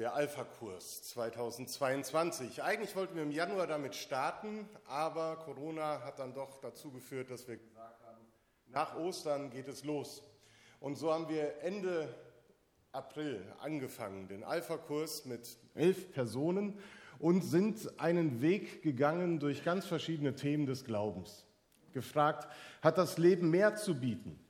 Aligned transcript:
der 0.00 0.14
Alpha-Kurs 0.14 1.02
2022. 1.02 2.62
Eigentlich 2.62 2.96
wollten 2.96 3.16
wir 3.16 3.22
im 3.22 3.32
Januar 3.32 3.66
damit 3.66 3.94
starten, 3.94 4.66
aber 4.86 5.36
Corona 5.36 6.00
hat 6.02 6.18
dann 6.18 6.32
doch 6.32 6.58
dazu 6.62 6.90
geführt, 6.90 7.30
dass 7.30 7.46
wir 7.46 7.58
gesagt 7.58 8.02
haben, 8.06 8.24
nach 8.68 8.96
Ostern 8.96 9.50
geht 9.50 9.68
es 9.68 9.84
los. 9.84 10.22
Und 10.80 10.96
so 10.96 11.12
haben 11.12 11.28
wir 11.28 11.62
Ende 11.62 12.08
April 12.92 13.44
angefangen, 13.58 14.26
den 14.26 14.42
Alpha-Kurs 14.42 15.26
mit 15.26 15.58
elf 15.74 16.10
Personen 16.12 16.78
und 17.18 17.42
sind 17.42 18.00
einen 18.00 18.40
Weg 18.40 18.82
gegangen 18.82 19.38
durch 19.38 19.64
ganz 19.64 19.84
verschiedene 19.84 20.34
Themen 20.34 20.64
des 20.64 20.86
Glaubens. 20.86 21.44
Gefragt, 21.92 22.48
hat 22.80 22.96
das 22.96 23.18
Leben 23.18 23.50
mehr 23.50 23.76
zu 23.76 24.00
bieten? 24.00 24.40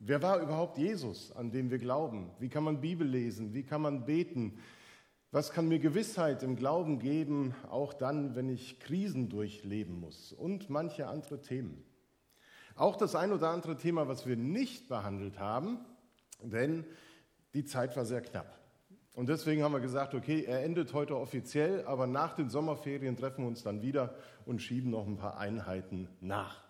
Wer 0.00 0.20
war 0.20 0.40
überhaupt 0.40 0.78
Jesus, 0.78 1.30
an 1.30 1.52
dem 1.52 1.70
wir 1.70 1.78
glauben? 1.78 2.32
Wie 2.40 2.48
kann 2.48 2.64
man 2.64 2.80
Bibel 2.80 3.06
lesen? 3.06 3.54
Wie 3.54 3.62
kann 3.62 3.82
man 3.82 4.04
beten? 4.04 4.58
Was 5.36 5.52
kann 5.52 5.68
mir 5.68 5.78
Gewissheit 5.78 6.42
im 6.42 6.56
Glauben 6.56 6.98
geben, 6.98 7.54
auch 7.68 7.92
dann, 7.92 8.34
wenn 8.34 8.48
ich 8.48 8.80
Krisen 8.80 9.28
durchleben 9.28 10.00
muss? 10.00 10.32
Und 10.32 10.70
manche 10.70 11.08
andere 11.08 11.42
Themen. 11.42 11.84
Auch 12.74 12.96
das 12.96 13.14
ein 13.14 13.32
oder 13.32 13.50
andere 13.50 13.76
Thema, 13.76 14.08
was 14.08 14.26
wir 14.26 14.36
nicht 14.36 14.88
behandelt 14.88 15.38
haben, 15.38 15.80
denn 16.40 16.86
die 17.52 17.66
Zeit 17.66 17.98
war 17.98 18.06
sehr 18.06 18.22
knapp. 18.22 18.58
Und 19.12 19.28
deswegen 19.28 19.62
haben 19.62 19.72
wir 19.72 19.80
gesagt, 19.80 20.14
okay, 20.14 20.42
er 20.42 20.64
endet 20.64 20.94
heute 20.94 21.18
offiziell, 21.18 21.84
aber 21.84 22.06
nach 22.06 22.34
den 22.34 22.48
Sommerferien 22.48 23.14
treffen 23.14 23.42
wir 23.42 23.48
uns 23.48 23.62
dann 23.62 23.82
wieder 23.82 24.14
und 24.46 24.62
schieben 24.62 24.90
noch 24.90 25.06
ein 25.06 25.18
paar 25.18 25.36
Einheiten 25.36 26.08
nach. 26.22 26.64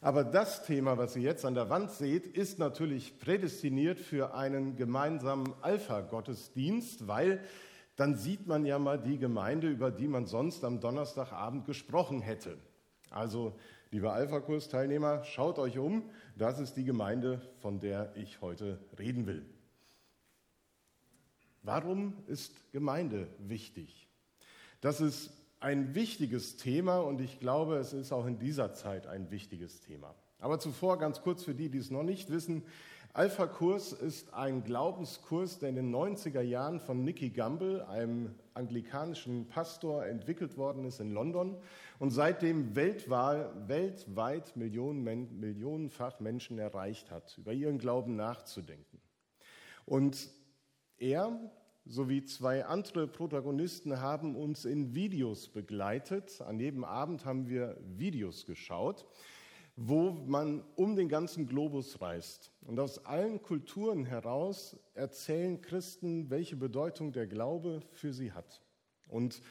Aber 0.00 0.24
das 0.24 0.64
Thema, 0.64 0.98
was 0.98 1.14
ihr 1.14 1.22
jetzt 1.22 1.44
an 1.44 1.54
der 1.54 1.70
Wand 1.70 1.92
seht, 1.92 2.26
ist 2.26 2.58
natürlich 2.58 3.20
prädestiniert 3.20 4.00
für 4.00 4.34
einen 4.34 4.74
gemeinsamen 4.74 5.54
Alpha-Gottesdienst, 5.62 7.06
weil 7.06 7.40
dann 7.96 8.16
sieht 8.16 8.46
man 8.46 8.64
ja 8.66 8.78
mal 8.78 9.00
die 9.00 9.18
Gemeinde, 9.18 9.68
über 9.68 9.90
die 9.90 10.08
man 10.08 10.26
sonst 10.26 10.64
am 10.64 10.80
Donnerstagabend 10.80 11.66
gesprochen 11.66 12.20
hätte. 12.20 12.58
Also, 13.10 13.56
liebe 13.90 14.12
Alpha-Kurs-Teilnehmer, 14.12 15.22
schaut 15.24 15.58
euch 15.58 15.78
um, 15.78 16.10
das 16.36 16.58
ist 16.58 16.74
die 16.74 16.84
Gemeinde, 16.84 17.40
von 17.60 17.78
der 17.78 18.14
ich 18.16 18.40
heute 18.40 18.80
reden 18.98 19.26
will. 19.26 19.46
Warum 21.62 22.14
ist 22.26 22.72
Gemeinde 22.72 23.28
wichtig? 23.38 24.08
Das 24.80 25.00
ist 25.00 25.30
ein 25.60 25.94
wichtiges 25.94 26.56
Thema 26.56 26.98
und 26.98 27.20
ich 27.20 27.40
glaube, 27.40 27.76
es 27.76 27.92
ist 27.94 28.12
auch 28.12 28.26
in 28.26 28.38
dieser 28.38 28.74
Zeit 28.74 29.06
ein 29.06 29.30
wichtiges 29.30 29.80
Thema. 29.80 30.14
Aber 30.38 30.58
zuvor 30.58 30.98
ganz 30.98 31.22
kurz 31.22 31.42
für 31.42 31.54
die, 31.54 31.70
die 31.70 31.78
es 31.78 31.90
noch 31.90 32.02
nicht 32.02 32.28
wissen. 32.30 32.64
Alpha-Kurs 33.16 33.92
ist 33.92 34.34
ein 34.34 34.64
Glaubenskurs, 34.64 35.60
der 35.60 35.68
in 35.68 35.76
den 35.76 35.94
90er 35.94 36.40
Jahren 36.40 36.80
von 36.80 37.04
Nicky 37.04 37.30
Gamble, 37.30 37.86
einem 37.86 38.34
anglikanischen 38.54 39.46
Pastor, 39.46 40.04
entwickelt 40.04 40.56
worden 40.56 40.84
ist 40.84 40.98
in 40.98 41.12
London 41.12 41.56
und 42.00 42.10
seitdem 42.10 42.74
weltweit, 42.74 44.56
Millionen, 44.56 45.38
millionenfach 45.38 46.18
Menschen 46.18 46.58
erreicht 46.58 47.12
hat, 47.12 47.38
über 47.38 47.52
ihren 47.52 47.78
Glauben 47.78 48.16
nachzudenken. 48.16 49.00
Und 49.86 50.28
er 50.98 51.38
sowie 51.86 52.24
zwei 52.24 52.64
andere 52.64 53.06
Protagonisten 53.06 54.00
haben 54.00 54.34
uns 54.34 54.64
in 54.64 54.92
Videos 54.92 55.46
begleitet. 55.50 56.40
An 56.40 56.58
jedem 56.58 56.82
Abend 56.82 57.24
haben 57.24 57.48
wir 57.48 57.76
Videos 57.96 58.44
geschaut, 58.44 59.06
wo 59.76 60.10
man 60.10 60.62
um 60.76 60.96
den 60.96 61.08
ganzen 61.08 61.46
Globus 61.46 62.00
reist. 62.00 62.52
Und 62.62 62.78
aus 62.78 63.04
allen 63.04 63.42
Kulturen 63.42 64.04
heraus 64.04 64.76
erzählen 64.94 65.60
Christen, 65.60 66.30
welche 66.30 66.56
Bedeutung 66.56 67.12
der 67.12 67.26
Glaube 67.26 67.80
für 67.92 68.12
sie 68.12 68.32
hat. 68.32 68.62
Und 69.08 69.42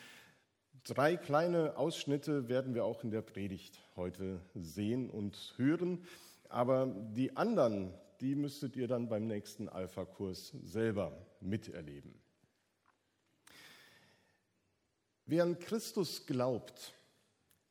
drei 0.83 1.17
kleine 1.17 1.77
Ausschnitte 1.77 2.47
werden 2.47 2.73
wir 2.73 2.85
auch 2.85 3.03
in 3.03 3.11
der 3.11 3.21
Predigt 3.21 3.79
heute 3.95 4.39
sehen 4.55 5.09
und 5.09 5.53
hören. 5.57 6.05
Aber 6.49 6.87
die 7.13 7.35
anderen 7.35 7.93
die 8.23 8.35
müsstet 8.35 8.77
ihr 8.77 8.87
dann 8.87 9.09
beim 9.09 9.27
nächsten 9.27 9.67
Alpha-Kurs 9.67 10.53
selber 10.63 11.11
miterleben. 11.41 12.13
Wer 15.25 15.43
an 15.43 15.59
Christus 15.59 16.25
glaubt, 16.25 16.93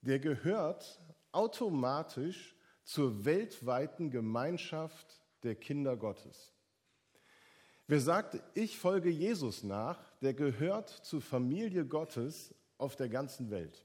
der 0.02 0.18
gehört 0.18 1.00
automatisch 1.32 2.54
zur 2.84 3.24
weltweiten 3.24 4.10
Gemeinschaft 4.10 5.20
der 5.42 5.54
Kinder 5.54 5.96
Gottes. 5.96 6.52
Wer 7.86 8.00
sagt, 8.00 8.40
ich 8.54 8.78
folge 8.78 9.10
Jesus 9.10 9.64
nach, 9.64 9.98
der 10.20 10.34
gehört 10.34 10.88
zur 10.88 11.20
Familie 11.20 11.84
Gottes 11.84 12.54
auf 12.78 12.96
der 12.96 13.08
ganzen 13.08 13.50
Welt. 13.50 13.84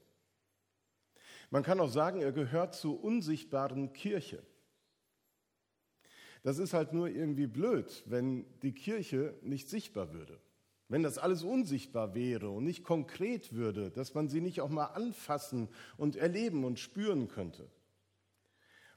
Man 1.50 1.62
kann 1.62 1.80
auch 1.80 1.90
sagen, 1.90 2.20
er 2.20 2.32
gehört 2.32 2.74
zur 2.74 3.02
unsichtbaren 3.02 3.92
Kirche. 3.92 4.42
Das 6.42 6.58
ist 6.58 6.72
halt 6.72 6.92
nur 6.92 7.08
irgendwie 7.08 7.46
blöd, 7.46 8.04
wenn 8.06 8.46
die 8.60 8.72
Kirche 8.72 9.34
nicht 9.42 9.68
sichtbar 9.68 10.12
würde. 10.12 10.40
Wenn 10.88 11.02
das 11.02 11.18
alles 11.18 11.42
unsichtbar 11.42 12.14
wäre 12.14 12.48
und 12.48 12.64
nicht 12.64 12.82
konkret 12.82 13.52
würde, 13.52 13.90
dass 13.90 14.14
man 14.14 14.28
sie 14.28 14.40
nicht 14.40 14.62
auch 14.62 14.70
mal 14.70 14.86
anfassen 14.86 15.68
und 15.98 16.16
erleben 16.16 16.64
und 16.64 16.78
spüren 16.78 17.28
könnte. 17.28 17.70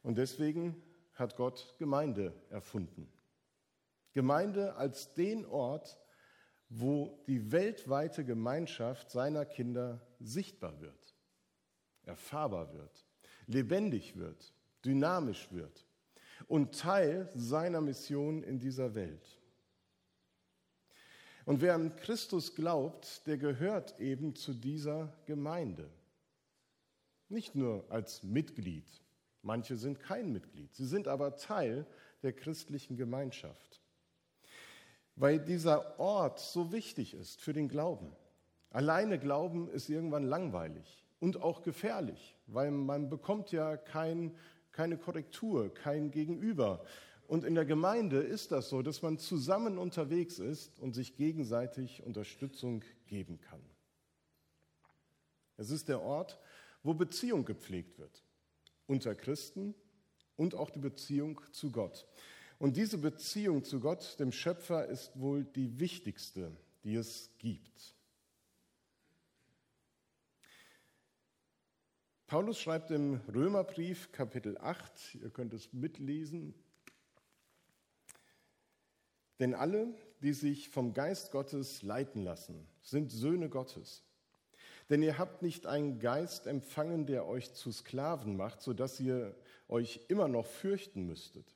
Und 0.01 0.17
deswegen 0.17 0.81
hat 1.13 1.35
Gott 1.35 1.75
Gemeinde 1.77 2.33
erfunden. 2.49 3.11
Gemeinde 4.13 4.75
als 4.75 5.13
den 5.13 5.45
Ort, 5.45 5.99
wo 6.69 7.21
die 7.27 7.51
weltweite 7.51 8.23
Gemeinschaft 8.23 9.11
seiner 9.11 9.45
Kinder 9.45 10.01
sichtbar 10.19 10.79
wird, 10.79 11.15
erfahrbar 12.03 12.73
wird, 12.73 13.05
lebendig 13.47 14.15
wird, 14.15 14.53
dynamisch 14.85 15.51
wird 15.51 15.85
und 16.47 16.79
Teil 16.79 17.29
seiner 17.35 17.81
Mission 17.81 18.43
in 18.43 18.59
dieser 18.59 18.95
Welt. 18.95 19.40
Und 21.45 21.61
wer 21.61 21.75
an 21.75 21.95
Christus 21.95 22.55
glaubt, 22.55 23.25
der 23.27 23.37
gehört 23.37 23.99
eben 23.99 24.35
zu 24.35 24.53
dieser 24.53 25.13
Gemeinde. 25.25 25.89
Nicht 27.29 27.55
nur 27.55 27.85
als 27.89 28.23
Mitglied. 28.23 28.85
Manche 29.41 29.77
sind 29.77 29.99
kein 29.99 30.31
Mitglied. 30.31 30.73
Sie 30.75 30.85
sind 30.85 31.07
aber 31.07 31.35
Teil 31.35 31.85
der 32.21 32.33
christlichen 32.33 32.97
Gemeinschaft. 32.97 33.81
Weil 35.15 35.39
dieser 35.39 35.99
Ort 35.99 36.39
so 36.39 36.71
wichtig 36.71 37.13
ist 37.13 37.41
für 37.41 37.53
den 37.53 37.67
Glauben. 37.67 38.15
Alleine 38.69 39.19
Glauben 39.19 39.69
ist 39.69 39.89
irgendwann 39.89 40.23
langweilig 40.23 41.03
und 41.19 41.41
auch 41.41 41.61
gefährlich, 41.63 42.35
weil 42.47 42.71
man 42.71 43.09
bekommt 43.09 43.51
ja 43.51 43.75
kein 43.77 44.35
keine 44.71 44.97
Korrektur, 44.97 45.73
kein 45.73 46.11
Gegenüber. 46.11 46.83
Und 47.31 47.45
in 47.45 47.55
der 47.55 47.63
Gemeinde 47.63 48.17
ist 48.17 48.51
das 48.51 48.67
so, 48.67 48.81
dass 48.81 49.01
man 49.01 49.17
zusammen 49.17 49.77
unterwegs 49.77 50.37
ist 50.37 50.77
und 50.81 50.91
sich 50.91 51.15
gegenseitig 51.15 52.03
Unterstützung 52.03 52.83
geben 53.07 53.39
kann. 53.39 53.61
Es 55.55 55.69
ist 55.69 55.87
der 55.87 56.01
Ort, 56.01 56.37
wo 56.83 56.93
Beziehung 56.93 57.45
gepflegt 57.45 57.97
wird 57.99 58.25
unter 58.85 59.15
Christen 59.15 59.73
und 60.35 60.55
auch 60.55 60.71
die 60.71 60.79
Beziehung 60.79 61.39
zu 61.53 61.71
Gott. 61.71 62.05
Und 62.59 62.75
diese 62.75 62.97
Beziehung 62.97 63.63
zu 63.63 63.79
Gott, 63.79 64.19
dem 64.19 64.33
Schöpfer, 64.33 64.87
ist 64.87 65.17
wohl 65.17 65.45
die 65.45 65.79
wichtigste, 65.79 66.51
die 66.83 66.95
es 66.95 67.29
gibt. 67.37 67.95
Paulus 72.27 72.59
schreibt 72.59 72.91
im 72.91 73.21
Römerbrief 73.33 74.11
Kapitel 74.11 74.57
8, 74.57 75.15
ihr 75.15 75.29
könnt 75.29 75.53
es 75.53 75.71
mitlesen, 75.71 76.53
denn 79.41 79.55
alle, 79.55 79.93
die 80.21 80.33
sich 80.33 80.69
vom 80.69 80.93
Geist 80.93 81.31
Gottes 81.31 81.81
leiten 81.81 82.23
lassen, 82.23 82.67
sind 82.81 83.11
Söhne 83.11 83.49
Gottes. 83.49 84.03
Denn 84.89 85.01
ihr 85.01 85.17
habt 85.17 85.41
nicht 85.41 85.65
einen 85.65 85.99
Geist 85.99 86.47
empfangen, 86.47 87.05
der 87.07 87.25
euch 87.25 87.53
zu 87.53 87.71
Sklaven 87.71 88.37
macht, 88.37 88.61
sodass 88.61 88.99
ihr 88.99 89.35
euch 89.67 90.01
immer 90.09 90.27
noch 90.27 90.45
fürchten 90.45 91.07
müsstet, 91.07 91.55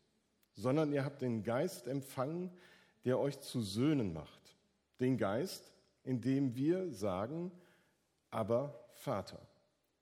sondern 0.54 0.92
ihr 0.94 1.06
habt 1.06 1.22
den 1.22 1.44
Geist 1.44 1.88
empfangen, 1.88 2.50
der 3.04 3.20
euch 3.20 3.40
zu 3.42 3.62
Söhnen 3.62 4.14
macht. 4.14 4.56
Den 5.00 5.18
Geist, 5.18 5.72
in 6.04 6.22
dem 6.22 6.56
wir 6.56 6.92
sagen, 6.92 7.52
aber 8.32 8.88
Vater. 8.94 9.46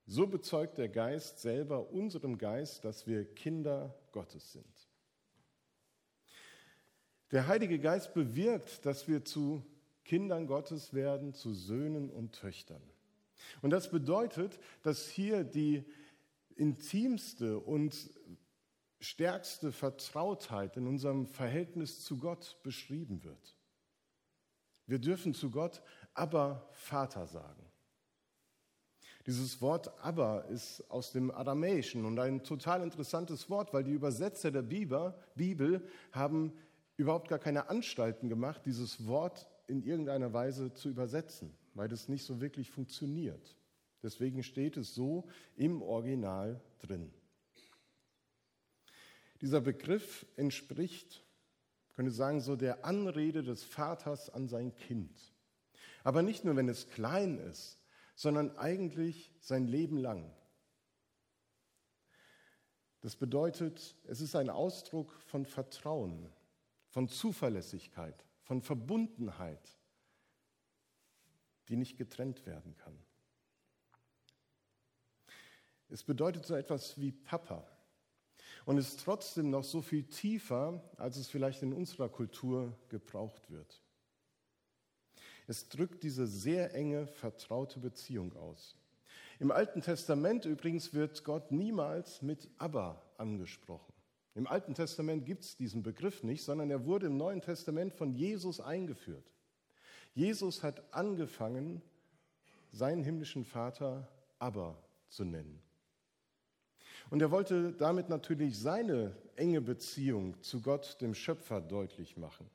So 0.05 0.27
bezeugt 0.27 0.77
der 0.77 0.89
Geist 0.89 1.39
selber 1.39 1.91
unserem 1.91 2.37
Geist, 2.37 2.85
dass 2.85 3.07
wir 3.07 3.25
Kinder 3.25 3.93
Gottes 4.11 4.53
sind. 4.53 4.72
Der 7.33 7.47
Heilige 7.47 7.79
Geist 7.79 8.13
bewirkt, 8.13 8.85
dass 8.85 9.07
wir 9.07 9.25
zu 9.25 9.65
Kindern 10.05 10.45
Gottes 10.45 10.93
werden, 10.93 11.33
zu 11.33 11.51
Söhnen 11.55 12.11
und 12.11 12.33
Töchtern. 12.33 12.83
Und 13.63 13.71
das 13.71 13.89
bedeutet, 13.89 14.59
dass 14.83 15.09
hier 15.09 15.43
die 15.43 15.83
intimste 16.55 17.57
und 17.57 18.11
stärkste 18.99 19.71
Vertrautheit 19.71 20.77
in 20.77 20.85
unserem 20.85 21.25
Verhältnis 21.25 22.03
zu 22.05 22.19
Gott 22.19 22.59
beschrieben 22.61 23.23
wird. 23.23 23.57
Wir 24.85 24.99
dürfen 24.99 25.33
zu 25.33 25.49
Gott 25.49 25.81
aber 26.13 26.69
Vater 26.73 27.25
sagen. 27.25 27.65
Dieses 29.25 29.59
Wort 29.59 29.91
aber 30.03 30.45
ist 30.49 30.87
aus 30.91 31.11
dem 31.11 31.31
Aramäischen 31.31 32.05
und 32.05 32.19
ein 32.19 32.43
total 32.43 32.83
interessantes 32.83 33.49
Wort, 33.49 33.73
weil 33.73 33.83
die 33.83 33.93
Übersetzer 33.93 34.51
der 34.51 34.61
Bibel 34.61 35.89
haben 36.11 36.53
überhaupt 36.97 37.27
gar 37.27 37.39
keine 37.39 37.69
Anstalten 37.69 38.29
gemacht, 38.29 38.65
dieses 38.65 39.07
Wort 39.07 39.49
in 39.67 39.83
irgendeiner 39.83 40.33
Weise 40.33 40.73
zu 40.73 40.89
übersetzen, 40.89 41.55
weil 41.73 41.87
das 41.87 42.07
nicht 42.07 42.25
so 42.25 42.41
wirklich 42.41 42.69
funktioniert. 42.69 43.57
Deswegen 44.01 44.43
steht 44.43 44.77
es 44.77 44.93
so 44.93 45.27
im 45.55 45.81
Original 45.81 46.61
drin. 46.79 47.13
Dieser 49.41 49.61
Begriff 49.61 50.25
entspricht, 50.35 51.23
könnte 51.93 52.11
sagen, 52.11 52.41
so 52.41 52.55
der 52.55 52.85
Anrede 52.85 53.43
des 53.43 53.63
Vaters 53.63 54.29
an 54.29 54.47
sein 54.47 54.75
Kind. 54.75 55.33
Aber 56.03 56.21
nicht 56.21 56.43
nur, 56.43 56.55
wenn 56.55 56.69
es 56.69 56.89
klein 56.89 57.37
ist, 57.37 57.79
sondern 58.15 58.57
eigentlich 58.57 59.33
sein 59.39 59.67
Leben 59.67 59.97
lang. 59.97 60.33
Das 63.01 63.15
bedeutet, 63.15 63.95
es 64.07 64.21
ist 64.21 64.35
ein 64.35 64.49
Ausdruck 64.49 65.11
von 65.23 65.45
Vertrauen, 65.45 66.29
von 66.93 67.09
Zuverlässigkeit, 67.09 68.23
von 68.43 68.61
Verbundenheit, 68.61 69.79
die 71.67 71.75
nicht 71.75 71.97
getrennt 71.97 72.45
werden 72.45 72.77
kann. 72.77 72.95
Es 75.89 76.03
bedeutet 76.03 76.45
so 76.45 76.53
etwas 76.53 76.99
wie 77.01 77.11
Papa 77.11 77.67
und 78.65 78.77
ist 78.77 78.99
trotzdem 78.99 79.49
noch 79.49 79.63
so 79.63 79.81
viel 79.81 80.03
tiefer, 80.03 80.83
als 80.97 81.17
es 81.17 81.27
vielleicht 81.27 81.63
in 81.63 81.73
unserer 81.73 82.09
Kultur 82.09 82.77
gebraucht 82.89 83.49
wird. 83.49 83.81
Es 85.47 85.67
drückt 85.69 86.03
diese 86.03 86.27
sehr 86.27 86.75
enge, 86.75 87.07
vertraute 87.07 87.79
Beziehung 87.79 88.35
aus. 88.37 88.77
Im 89.39 89.49
Alten 89.49 89.81
Testament 89.81 90.45
übrigens 90.45 90.93
wird 90.93 91.23
Gott 91.23 91.51
niemals 91.51 92.21
mit 92.21 92.51
Abba 92.59 93.01
angesprochen. 93.17 93.92
Im 94.35 94.47
Alten 94.47 94.73
Testament 94.73 95.25
gibt 95.25 95.43
es 95.43 95.55
diesen 95.55 95.83
Begriff 95.83 96.23
nicht, 96.23 96.43
sondern 96.43 96.71
er 96.71 96.85
wurde 96.85 97.07
im 97.07 97.17
Neuen 97.17 97.41
Testament 97.41 97.93
von 97.93 98.11
Jesus 98.11 98.59
eingeführt. 98.59 99.31
Jesus 100.15 100.63
hat 100.63 100.93
angefangen, 100.93 101.81
seinen 102.71 103.03
himmlischen 103.03 103.45
Vater 103.45 104.07
Abba 104.39 104.75
zu 105.09 105.23
nennen. 105.23 105.61
Und 107.09 107.21
er 107.21 107.29
wollte 107.29 107.73
damit 107.73 108.09
natürlich 108.09 108.57
seine 108.57 109.15
enge 109.35 109.61
Beziehung 109.61 110.41
zu 110.41 110.61
Gott, 110.61 110.97
dem 111.01 111.13
Schöpfer, 111.13 111.61
deutlich 111.61 112.17
machen. 112.17 112.49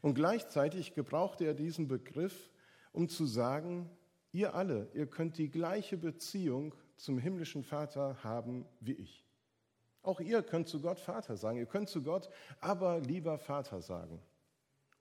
Und 0.00 0.14
gleichzeitig 0.14 0.94
gebrauchte 0.94 1.44
er 1.44 1.54
diesen 1.54 1.88
Begriff, 1.88 2.50
um 2.92 3.08
zu 3.08 3.26
sagen, 3.26 3.90
ihr 4.32 4.54
alle, 4.54 4.88
ihr 4.94 5.06
könnt 5.06 5.38
die 5.38 5.50
gleiche 5.50 5.96
Beziehung 5.96 6.74
zum 6.96 7.18
himmlischen 7.18 7.64
Vater 7.64 8.22
haben 8.22 8.64
wie 8.80 8.92
ich. 8.92 9.27
Auch 10.08 10.20
ihr 10.20 10.42
könnt 10.42 10.68
zu 10.68 10.80
Gott 10.80 11.00
Vater 11.00 11.36
sagen, 11.36 11.58
ihr 11.58 11.66
könnt 11.66 11.90
zu 11.90 12.02
Gott 12.02 12.30
aber 12.60 12.98
lieber 12.98 13.36
Vater 13.36 13.82
sagen 13.82 14.22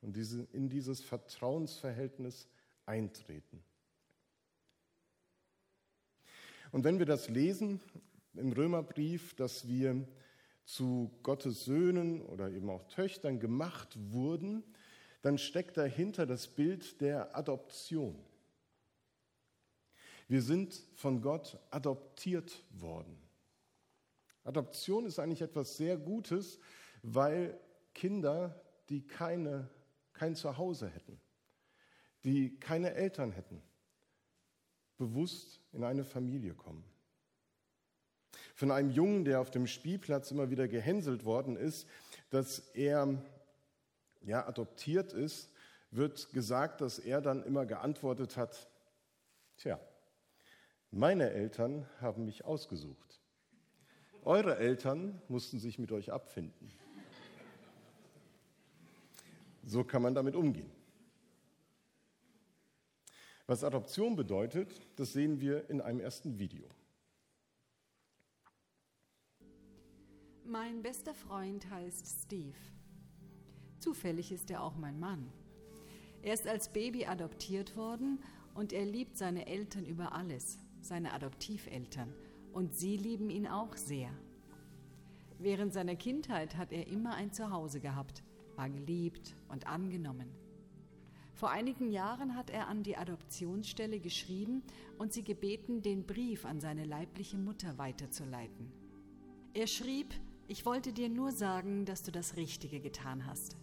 und 0.01 0.17
in 0.17 0.67
dieses 0.67 1.01
Vertrauensverhältnis 1.01 2.49
eintreten. 2.85 3.63
Und 6.73 6.83
wenn 6.83 6.99
wir 6.99 7.05
das 7.05 7.29
lesen 7.29 7.79
im 8.33 8.51
Römerbrief, 8.51 9.33
dass 9.35 9.65
wir 9.65 10.05
zu 10.65 11.17
Gottes 11.23 11.63
Söhnen 11.63 12.21
oder 12.21 12.49
eben 12.51 12.69
auch 12.69 12.83
Töchtern 12.89 13.39
gemacht 13.39 13.97
wurden, 14.11 14.61
dann 15.21 15.37
steckt 15.37 15.77
dahinter 15.77 16.25
das 16.25 16.49
Bild 16.49 16.99
der 16.99 17.33
Adoption. 17.33 18.21
Wir 20.27 20.41
sind 20.41 20.73
von 20.95 21.21
Gott 21.21 21.57
adoptiert 21.71 22.61
worden. 22.71 23.26
Adoption 24.47 25.05
ist 25.05 25.19
eigentlich 25.19 25.41
etwas 25.41 25.75
sehr 25.75 25.97
Gutes, 25.97 26.59
weil 27.03 27.59
Kinder, 27.93 28.63
die 28.87 29.05
keine, 29.05 29.69
kein 30.13 30.35
Zuhause 30.35 30.87
hätten, 30.87 31.19
die 32.23 32.57
keine 32.57 32.93
Eltern 32.93 33.33
hätten, 33.33 33.61
bewusst 34.97 35.59
in 35.73 35.83
eine 35.83 36.05
Familie 36.05 36.53
kommen. 36.53 36.85
Von 38.55 38.71
einem 38.71 38.89
Jungen, 38.89 39.25
der 39.25 39.41
auf 39.41 39.51
dem 39.51 39.67
Spielplatz 39.67 40.31
immer 40.31 40.49
wieder 40.49 40.69
gehänselt 40.69 41.25
worden 41.25 41.57
ist, 41.57 41.85
dass 42.29 42.59
er 42.73 43.21
ja, 44.21 44.47
adoptiert 44.47 45.11
ist, 45.11 45.51
wird 45.91 46.31
gesagt, 46.31 46.79
dass 46.79 46.99
er 46.99 47.19
dann 47.19 47.43
immer 47.43 47.65
geantwortet 47.65 48.37
hat, 48.37 48.69
tja, 49.57 49.79
meine 50.89 51.31
Eltern 51.31 51.85
haben 51.99 52.25
mich 52.25 52.45
ausgesucht. 52.45 53.06
Eure 54.23 54.57
Eltern 54.57 55.21
mussten 55.27 55.59
sich 55.59 55.79
mit 55.79 55.91
euch 55.91 56.11
abfinden. 56.11 56.71
So 59.63 59.83
kann 59.83 60.01
man 60.01 60.15
damit 60.15 60.35
umgehen. 60.35 60.71
Was 63.45 63.63
Adoption 63.63 64.15
bedeutet, 64.15 64.81
das 64.97 65.13
sehen 65.13 65.39
wir 65.39 65.69
in 65.69 65.79
einem 65.79 65.99
ersten 65.99 66.37
Video. 66.37 66.67
Mein 70.43 70.81
bester 70.81 71.13
Freund 71.13 71.69
heißt 71.69 72.23
Steve. 72.23 72.57
Zufällig 73.79 74.31
ist 74.31 74.49
er 74.49 74.63
auch 74.63 74.75
mein 74.75 74.99
Mann. 74.99 75.31
Er 76.21 76.33
ist 76.33 76.47
als 76.47 76.69
Baby 76.69 77.05
adoptiert 77.05 77.75
worden 77.75 78.19
und 78.53 78.73
er 78.73 78.85
liebt 78.85 79.17
seine 79.17 79.47
Eltern 79.47 79.85
über 79.85 80.13
alles, 80.13 80.57
seine 80.81 81.13
Adoptiveltern, 81.13 82.13
und 82.57 82.73
sie 82.73 82.97
lieben 82.97 83.29
ihn 83.29 83.45
auch 83.45 83.75
sehr. 83.75 84.09
Während 85.37 85.73
seiner 85.73 85.95
Kindheit 85.95 86.57
hat 86.57 86.71
er 86.71 86.87
immer 86.87 87.13
ein 87.13 87.31
Zuhause 87.31 87.79
gehabt, 87.79 88.23
war 88.55 88.67
geliebt 88.67 89.35
und 89.47 89.67
angenommen. 89.67 90.33
Vor 91.35 91.51
einigen 91.51 91.91
Jahren 91.91 92.35
hat 92.35 92.49
er 92.49 92.67
an 92.67 92.81
die 92.81 92.97
Adoptionsstelle 92.97 93.99
geschrieben 93.99 94.63
und 94.97 95.13
sie 95.13 95.23
gebeten, 95.23 95.83
den 95.83 96.07
Brief 96.07 96.45
an 96.45 96.59
seine 96.59 96.85
leibliche 96.85 97.37
Mutter 97.37 97.77
weiterzuleiten. 97.77 98.71
Er 99.53 99.67
schrieb, 99.67 100.15
ich 100.47 100.65
wollte 100.65 100.93
dir 100.93 101.09
nur 101.09 101.31
sagen, 101.31 101.85
dass 101.85 102.01
du 102.01 102.11
das 102.11 102.37
Richtige 102.37 102.79
getan 102.79 103.27
hast. 103.27 103.55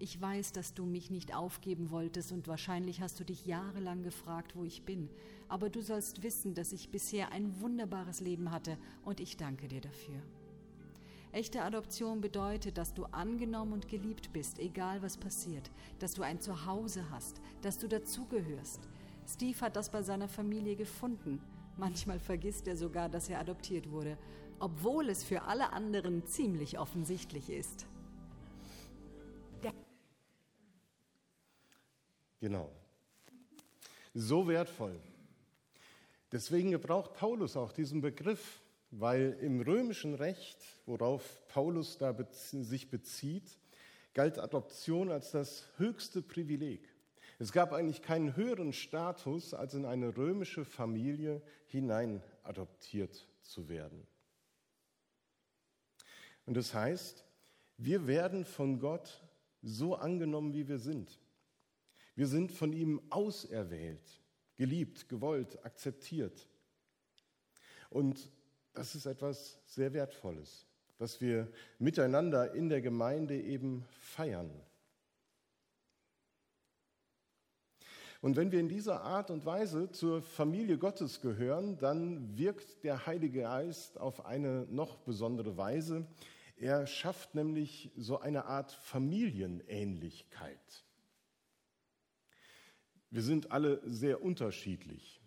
Ich 0.00 0.20
weiß, 0.20 0.52
dass 0.52 0.74
du 0.74 0.84
mich 0.84 1.10
nicht 1.10 1.34
aufgeben 1.34 1.90
wolltest 1.90 2.30
und 2.30 2.46
wahrscheinlich 2.46 3.00
hast 3.00 3.18
du 3.18 3.24
dich 3.24 3.46
jahrelang 3.46 4.04
gefragt, 4.04 4.54
wo 4.54 4.62
ich 4.62 4.84
bin, 4.84 5.08
aber 5.48 5.70
du 5.70 5.82
sollst 5.82 6.22
wissen, 6.22 6.54
dass 6.54 6.72
ich 6.72 6.90
bisher 6.90 7.32
ein 7.32 7.60
wunderbares 7.60 8.20
Leben 8.20 8.52
hatte 8.52 8.78
und 9.04 9.18
ich 9.18 9.36
danke 9.36 9.66
dir 9.66 9.80
dafür. 9.80 10.22
Echte 11.32 11.62
Adoption 11.62 12.20
bedeutet, 12.20 12.78
dass 12.78 12.94
du 12.94 13.06
angenommen 13.06 13.72
und 13.72 13.88
geliebt 13.88 14.32
bist, 14.32 14.60
egal 14.60 15.02
was 15.02 15.16
passiert, 15.16 15.68
dass 15.98 16.14
du 16.14 16.22
ein 16.22 16.40
Zuhause 16.40 17.10
hast, 17.10 17.40
dass 17.60 17.76
du 17.76 17.88
dazugehörst. 17.88 18.88
Steve 19.26 19.60
hat 19.60 19.74
das 19.74 19.90
bei 19.90 20.02
seiner 20.02 20.28
Familie 20.28 20.76
gefunden. 20.76 21.40
Manchmal 21.76 22.20
vergisst 22.20 22.68
er 22.68 22.76
sogar, 22.76 23.08
dass 23.08 23.28
er 23.28 23.40
adoptiert 23.40 23.90
wurde, 23.90 24.16
obwohl 24.58 25.10
es 25.10 25.22
für 25.24 25.42
alle 25.42 25.72
anderen 25.72 26.24
ziemlich 26.24 26.78
offensichtlich 26.78 27.50
ist. 27.50 27.86
Genau. 32.40 32.70
So 34.14 34.46
wertvoll. 34.48 34.98
Deswegen 36.32 36.70
gebraucht 36.70 37.14
Paulus 37.14 37.56
auch 37.56 37.72
diesen 37.72 38.00
Begriff, 38.00 38.60
weil 38.90 39.38
im 39.40 39.60
römischen 39.60 40.14
Recht, 40.14 40.58
worauf 40.86 41.46
Paulus 41.48 41.98
da 41.98 42.14
sich 42.32 42.90
bezieht, 42.90 43.58
galt 44.14 44.38
Adoption 44.38 45.10
als 45.10 45.30
das 45.30 45.66
höchste 45.76 46.22
Privileg. 46.22 46.88
Es 47.38 47.52
gab 47.52 47.72
eigentlich 47.72 48.02
keinen 48.02 48.34
höheren 48.34 48.72
Status, 48.72 49.54
als 49.54 49.74
in 49.74 49.84
eine 49.84 50.16
römische 50.16 50.64
Familie 50.64 51.40
hinein 51.66 52.22
adoptiert 52.42 53.28
zu 53.42 53.68
werden. 53.68 54.06
Und 56.46 56.56
das 56.56 56.74
heißt, 56.74 57.24
wir 57.76 58.06
werden 58.06 58.44
von 58.44 58.80
Gott 58.80 59.22
so 59.62 59.94
angenommen, 59.94 60.52
wie 60.52 60.66
wir 60.66 60.78
sind. 60.78 61.20
Wir 62.18 62.26
sind 62.26 62.50
von 62.50 62.72
ihm 62.72 63.00
auserwählt, 63.10 64.02
geliebt, 64.56 65.08
gewollt, 65.08 65.64
akzeptiert. 65.64 66.48
Und 67.90 68.32
das 68.74 68.96
ist 68.96 69.06
etwas 69.06 69.60
sehr 69.66 69.92
Wertvolles, 69.92 70.66
dass 70.96 71.20
wir 71.20 71.46
miteinander 71.78 72.54
in 72.54 72.70
der 72.70 72.80
Gemeinde 72.80 73.40
eben 73.40 73.84
feiern. 74.00 74.50
Und 78.20 78.34
wenn 78.34 78.50
wir 78.50 78.58
in 78.58 78.68
dieser 78.68 79.02
Art 79.02 79.30
und 79.30 79.46
Weise 79.46 79.92
zur 79.92 80.20
Familie 80.20 80.76
Gottes 80.76 81.20
gehören, 81.20 81.78
dann 81.78 82.36
wirkt 82.36 82.82
der 82.82 83.06
Heilige 83.06 83.42
Geist 83.42 83.96
auf 83.96 84.26
eine 84.26 84.66
noch 84.70 84.96
besondere 84.96 85.56
Weise. 85.56 86.04
Er 86.56 86.88
schafft 86.88 87.36
nämlich 87.36 87.92
so 87.96 88.18
eine 88.18 88.46
Art 88.46 88.72
Familienähnlichkeit. 88.72 90.87
Wir 93.10 93.22
sind 93.22 93.50
alle 93.52 93.80
sehr 93.84 94.22
unterschiedlich 94.22 95.20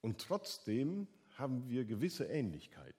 und 0.00 0.20
trotzdem 0.20 1.08
haben 1.36 1.68
wir 1.68 1.84
gewisse 1.84 2.24
Ähnlichkeiten. 2.24 2.94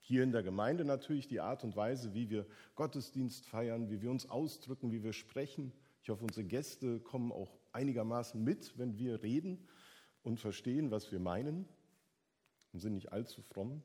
Hier 0.00 0.22
in 0.22 0.32
der 0.32 0.42
Gemeinde 0.42 0.84
natürlich 0.84 1.28
die 1.28 1.40
Art 1.40 1.64
und 1.64 1.76
Weise, 1.76 2.14
wie 2.14 2.28
wir 2.30 2.46
Gottesdienst 2.74 3.46
feiern, 3.46 3.90
wie 3.90 4.02
wir 4.02 4.10
uns 4.10 4.28
ausdrücken, 4.28 4.92
wie 4.92 5.02
wir 5.02 5.12
sprechen. 5.12 5.72
Ich 6.02 6.10
hoffe, 6.10 6.24
unsere 6.24 6.44
Gäste 6.44 7.00
kommen 7.00 7.32
auch 7.32 7.56
einigermaßen 7.72 8.42
mit, 8.42 8.76
wenn 8.76 8.98
wir 8.98 9.22
reden 9.22 9.68
und 10.22 10.40
verstehen, 10.40 10.90
was 10.90 11.12
wir 11.12 11.20
meinen 11.20 11.68
und 12.72 12.80
sind 12.80 12.94
nicht 12.94 13.12
allzu 13.12 13.40
fromm. 13.42 13.82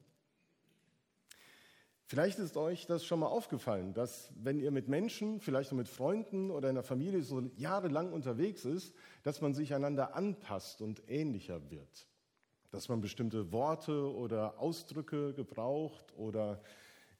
Vielleicht 2.08 2.38
ist 2.38 2.56
euch 2.56 2.86
das 2.86 3.04
schon 3.04 3.20
mal 3.20 3.28
aufgefallen, 3.28 3.96
dass 3.96 4.32
wenn 4.36 4.60
ihr 4.60 4.70
mit 4.70 4.88
Menschen, 4.88 5.40
vielleicht 5.40 5.72
auch 5.72 5.78
mit 5.78 5.88
Freunden 5.88 6.52
oder 6.52 6.70
in 6.70 6.76
der 6.76 6.84
Familie 6.84 7.24
so 7.24 7.42
jahrelang 7.58 8.14
unterwegs 8.14 8.64
ist, 8.64 8.94
dass 9.24 9.42
man 9.42 9.56
sich 9.56 9.74
einander 9.74 10.16
anpasst 10.16 10.84
und 10.84 11.02
ähnlicher 11.08 11.72
wird. 11.72 12.08
Dass 12.70 12.90
man 12.90 13.02
bestimmte 13.02 13.52
Worte 13.52 14.14
oder 14.14 14.60
Ausdrücke 14.60 15.34
gebraucht 15.34 16.14
oder 16.16 16.62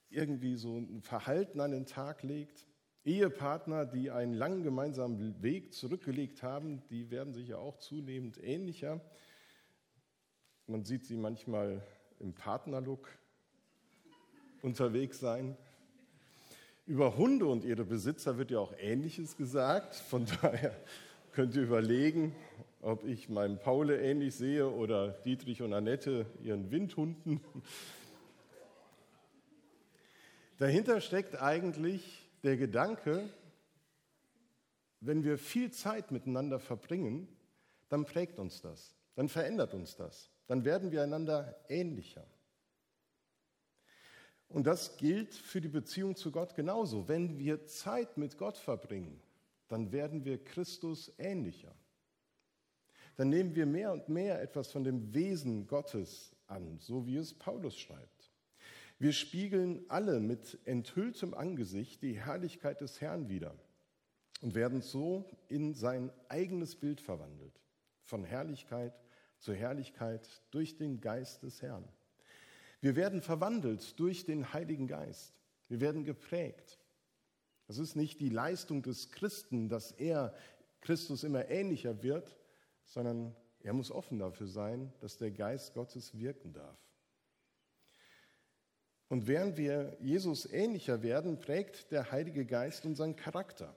irgendwie 0.10 0.56
so 0.56 0.78
ein 0.78 1.02
Verhalten 1.02 1.62
an 1.62 1.72
den 1.72 1.88
Tag 1.88 2.22
legt. 2.22 2.68
Ehepartner, 3.06 3.88
die 3.88 4.12
einen 4.12 4.36
langen 4.36 4.62
gemeinsamen 4.62 5.42
Weg 5.42 5.74
zurückgelegt 5.74 6.44
haben, 6.44 6.84
die 6.90 7.10
werden 7.10 7.34
sich 7.34 7.48
ja 7.48 7.58
auch 7.58 7.78
zunehmend 7.78 8.38
ähnlicher. 8.44 9.02
Man 10.68 10.84
sieht 10.84 11.06
sie 11.06 11.18
manchmal 11.18 11.82
im 12.20 12.34
Partnerlook 12.34 13.10
unterwegs 14.66 15.20
sein. 15.20 15.56
Über 16.86 17.16
Hunde 17.16 17.46
und 17.46 17.64
ihre 17.64 17.86
Besitzer 17.86 18.38
wird 18.38 18.52
ja 18.52 18.60
auch 18.60 18.74
Ähnliches 18.78 19.38
gesagt. 19.38 19.96
Von 19.96 20.26
daher 20.42 20.76
könnt 21.32 21.56
ihr 21.56 21.64
überlegen, 21.64 22.36
ob 22.82 23.06
ich 23.06 23.30
meinem 23.30 23.58
Paule 23.58 24.02
ähnlich 24.02 24.36
sehe 24.36 24.70
oder 24.70 25.10
Dietrich 25.24 25.62
und 25.62 25.74
Annette 25.74 26.26
ihren 26.44 26.70
Windhunden. 26.72 27.40
Dahinter 30.58 31.00
steckt 31.00 31.42
eigentlich 31.42 32.28
der 32.44 32.58
Gedanke, 32.58 33.30
wenn 35.00 35.24
wir 35.24 35.38
viel 35.38 35.72
Zeit 35.72 36.12
miteinander 36.12 36.60
verbringen, 36.60 37.28
dann 37.90 38.06
prägt 38.06 38.40
uns 38.40 38.62
das, 38.62 38.96
dann 39.16 39.30
verändert 39.30 39.74
uns 39.74 39.96
das 39.96 40.32
dann 40.48 40.64
werden 40.64 40.92
wir 40.92 41.04
einander 41.04 41.56
ähnlicher. 41.70 42.26
Und 44.56 44.68
das 44.68 44.96
gilt 44.96 45.34
für 45.34 45.60
die 45.60 45.68
Beziehung 45.68 46.16
zu 46.16 46.32
Gott 46.32 46.56
genauso. 46.56 47.10
Wenn 47.10 47.38
wir 47.38 47.66
Zeit 47.66 48.16
mit 48.16 48.38
Gott 48.38 48.58
verbringen, 48.58 49.22
dann 49.68 49.92
werden 49.92 50.24
wir 50.24 50.42
Christus 50.42 51.12
ähnlicher. 51.18 51.76
Dann 53.18 53.28
nehmen 53.28 53.54
wir 53.54 53.66
mehr 53.66 53.92
und 53.92 54.08
mehr 54.08 54.42
etwas 54.42 54.72
von 54.72 54.86
dem 54.86 55.14
Wesen 55.14 55.68
Gottes 55.68 56.34
an, 56.48 56.78
so 56.80 57.06
wie 57.06 57.18
es 57.18 57.34
Paulus 57.34 57.78
schreibt. 57.78 58.32
Wir 58.98 59.12
spiegeln 59.12 59.84
alle 59.90 60.22
mit 60.22 60.58
enthülltem 60.64 61.34
Angesicht 61.34 62.02
die 62.02 62.18
Herrlichkeit 62.18 62.80
des 62.80 63.02
Herrn 63.02 63.28
wider 63.28 63.54
und 64.40 64.56
werden 64.56 64.82
so 64.82 65.30
in 65.50 65.74
sein 65.74 66.14
eigenes 66.30 66.78
Bild 66.78 67.02
verwandelt, 67.02 67.60
von 68.04 68.24
Herrlichkeit 68.24 68.94
zur 69.38 69.56
Herrlichkeit 69.56 70.26
durch 70.52 70.78
den 70.78 71.02
Geist 71.02 71.44
des 71.44 71.62
Herrn. 71.62 71.86
Wir 72.86 72.96
werden 72.96 73.24
verwandelt 73.24 74.00
durch 74.00 74.26
den 74.26 74.54
Heiligen 74.54 74.86
Geist. 74.86 75.34
Wir 75.70 75.82
werden 75.82 76.04
geprägt. 76.04 76.78
Das 77.66 77.80
ist 77.80 77.96
nicht 77.96 78.20
die 78.20 78.30
Leistung 78.30 78.84
des 78.84 79.10
Christen, 79.10 79.70
dass 79.70 79.92
er 79.92 80.36
Christus 80.82 81.24
immer 81.24 81.50
ähnlicher 81.50 82.04
wird, 82.04 82.38
sondern 82.84 83.36
er 83.62 83.74
muss 83.74 83.90
offen 83.90 84.20
dafür 84.20 84.46
sein, 84.46 84.94
dass 85.00 85.18
der 85.18 85.32
Geist 85.32 85.74
Gottes 85.74 86.16
wirken 86.20 86.54
darf. 86.54 86.78
Und 89.08 89.26
während 89.26 89.58
wir 89.58 89.98
Jesus 90.00 90.46
ähnlicher 90.46 91.02
werden, 91.02 91.40
prägt 91.40 91.92
der 91.92 92.12
Heilige 92.12 92.46
Geist 92.46 92.86
unseren 92.86 93.16
Charakter. 93.16 93.76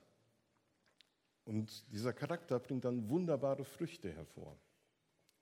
Und 1.47 1.91
dieser 1.95 2.12
Charakter 2.12 2.59
bringt 2.59 2.85
dann 2.85 3.09
wunderbare 3.09 3.65
Früchte 3.65 4.12
hervor. 4.12 4.59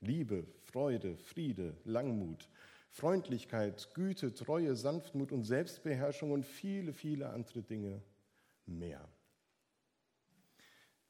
Liebe, 0.01 0.47
Freude, 0.61 1.17
Friede, 1.17 1.77
Langmut, 1.83 2.49
Freundlichkeit, 2.97 3.91
Güte, 3.93 4.33
Treue, 4.33 4.75
Sanftmut 4.75 5.31
und 5.31 5.45
Selbstbeherrschung 5.45 6.33
und 6.33 6.47
viele, 6.47 6.95
viele 6.95 7.29
andere 7.29 7.61
Dinge 7.61 8.01
mehr. 8.65 9.07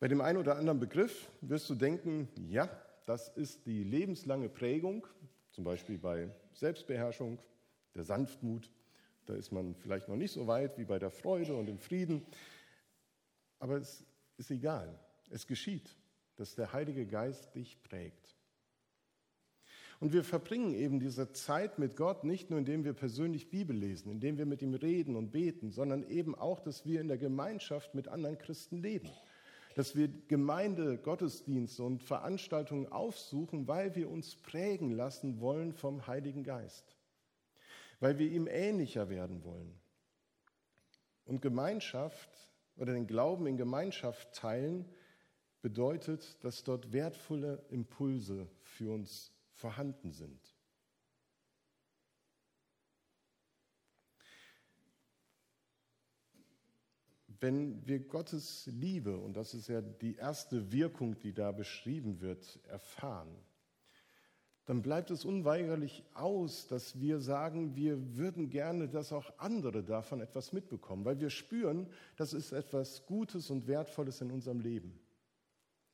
Bei 0.00 0.08
dem 0.08 0.20
einen 0.20 0.38
oder 0.38 0.56
anderen 0.56 0.80
Begriff 0.80 1.28
wirst 1.42 1.70
du 1.70 1.76
denken, 1.76 2.28
ja, 2.48 2.68
das 3.06 3.28
ist 3.28 3.66
die 3.66 3.84
lebenslange 3.84 4.48
Prägung, 4.48 5.06
zum 5.52 5.62
Beispiel 5.62 5.96
bei 5.96 6.28
Selbstbeherrschung, 6.54 7.38
der 7.94 8.02
Sanftmut. 8.02 8.68
Da 9.24 9.34
ist 9.34 9.52
man 9.52 9.76
vielleicht 9.76 10.08
noch 10.08 10.16
nicht 10.16 10.32
so 10.32 10.48
weit 10.48 10.76
wie 10.78 10.84
bei 10.84 10.98
der 10.98 11.12
Freude 11.12 11.54
und 11.54 11.66
dem 11.66 11.78
Frieden. 11.78 12.26
Aber 13.60 13.76
es 13.76 14.04
ist 14.38 14.50
egal. 14.50 14.98
Es 15.30 15.46
geschieht, 15.46 15.96
dass 16.34 16.56
der 16.56 16.72
Heilige 16.72 17.06
Geist 17.06 17.54
dich 17.54 17.80
prägt. 17.84 18.35
Und 19.98 20.12
wir 20.12 20.24
verbringen 20.24 20.74
eben 20.74 21.00
diese 21.00 21.32
Zeit 21.32 21.78
mit 21.78 21.96
Gott 21.96 22.22
nicht 22.22 22.50
nur, 22.50 22.58
indem 22.58 22.84
wir 22.84 22.92
persönlich 22.92 23.48
Bibel 23.48 23.74
lesen, 23.74 24.10
indem 24.10 24.36
wir 24.36 24.44
mit 24.44 24.60
ihm 24.60 24.74
reden 24.74 25.16
und 25.16 25.30
beten, 25.32 25.70
sondern 25.70 26.06
eben 26.08 26.34
auch, 26.34 26.60
dass 26.60 26.84
wir 26.84 27.00
in 27.00 27.08
der 27.08 27.18
Gemeinschaft 27.18 27.94
mit 27.94 28.08
anderen 28.08 28.36
Christen 28.36 28.76
leben. 28.76 29.08
Dass 29.74 29.96
wir 29.96 30.08
Gemeinde, 30.28 30.98
Gottesdienste 30.98 31.82
und 31.82 32.02
Veranstaltungen 32.02 32.90
aufsuchen, 32.92 33.68
weil 33.68 33.94
wir 33.94 34.10
uns 34.10 34.36
prägen 34.36 34.90
lassen 34.90 35.40
wollen 35.40 35.72
vom 35.72 36.06
Heiligen 36.06 36.44
Geist. 36.44 36.96
Weil 38.00 38.18
wir 38.18 38.30
ihm 38.30 38.46
ähnlicher 38.46 39.08
werden 39.08 39.44
wollen. 39.44 39.74
Und 41.24 41.40
Gemeinschaft 41.40 42.30
oder 42.76 42.92
den 42.92 43.06
Glauben 43.06 43.46
in 43.46 43.56
Gemeinschaft 43.56 44.34
teilen 44.34 44.84
bedeutet, 45.62 46.42
dass 46.44 46.64
dort 46.64 46.92
wertvolle 46.92 47.64
Impulse 47.70 48.46
für 48.62 48.92
uns 48.92 49.32
vorhanden 49.56 50.12
sind. 50.12 50.40
Wenn 57.40 57.86
wir 57.86 58.00
Gottes 58.00 58.66
Liebe, 58.66 59.18
und 59.18 59.36
das 59.36 59.52
ist 59.52 59.68
ja 59.68 59.82
die 59.82 60.16
erste 60.16 60.72
Wirkung, 60.72 61.18
die 61.18 61.34
da 61.34 61.52
beschrieben 61.52 62.20
wird, 62.20 62.60
erfahren, 62.68 63.34
dann 64.64 64.82
bleibt 64.82 65.10
es 65.10 65.24
unweigerlich 65.24 66.02
aus, 66.14 66.66
dass 66.66 66.98
wir 66.98 67.20
sagen, 67.20 67.76
wir 67.76 68.16
würden 68.16 68.48
gerne, 68.48 68.88
dass 68.88 69.12
auch 69.12 69.38
andere 69.38 69.84
davon 69.84 70.20
etwas 70.20 70.52
mitbekommen, 70.52 71.04
weil 71.04 71.20
wir 71.20 71.30
spüren, 71.30 71.88
das 72.16 72.32
ist 72.32 72.52
etwas 72.52 73.06
Gutes 73.06 73.50
und 73.50 73.66
Wertvolles 73.68 74.20
in 74.22 74.30
unserem 74.30 74.60
Leben, 74.60 74.98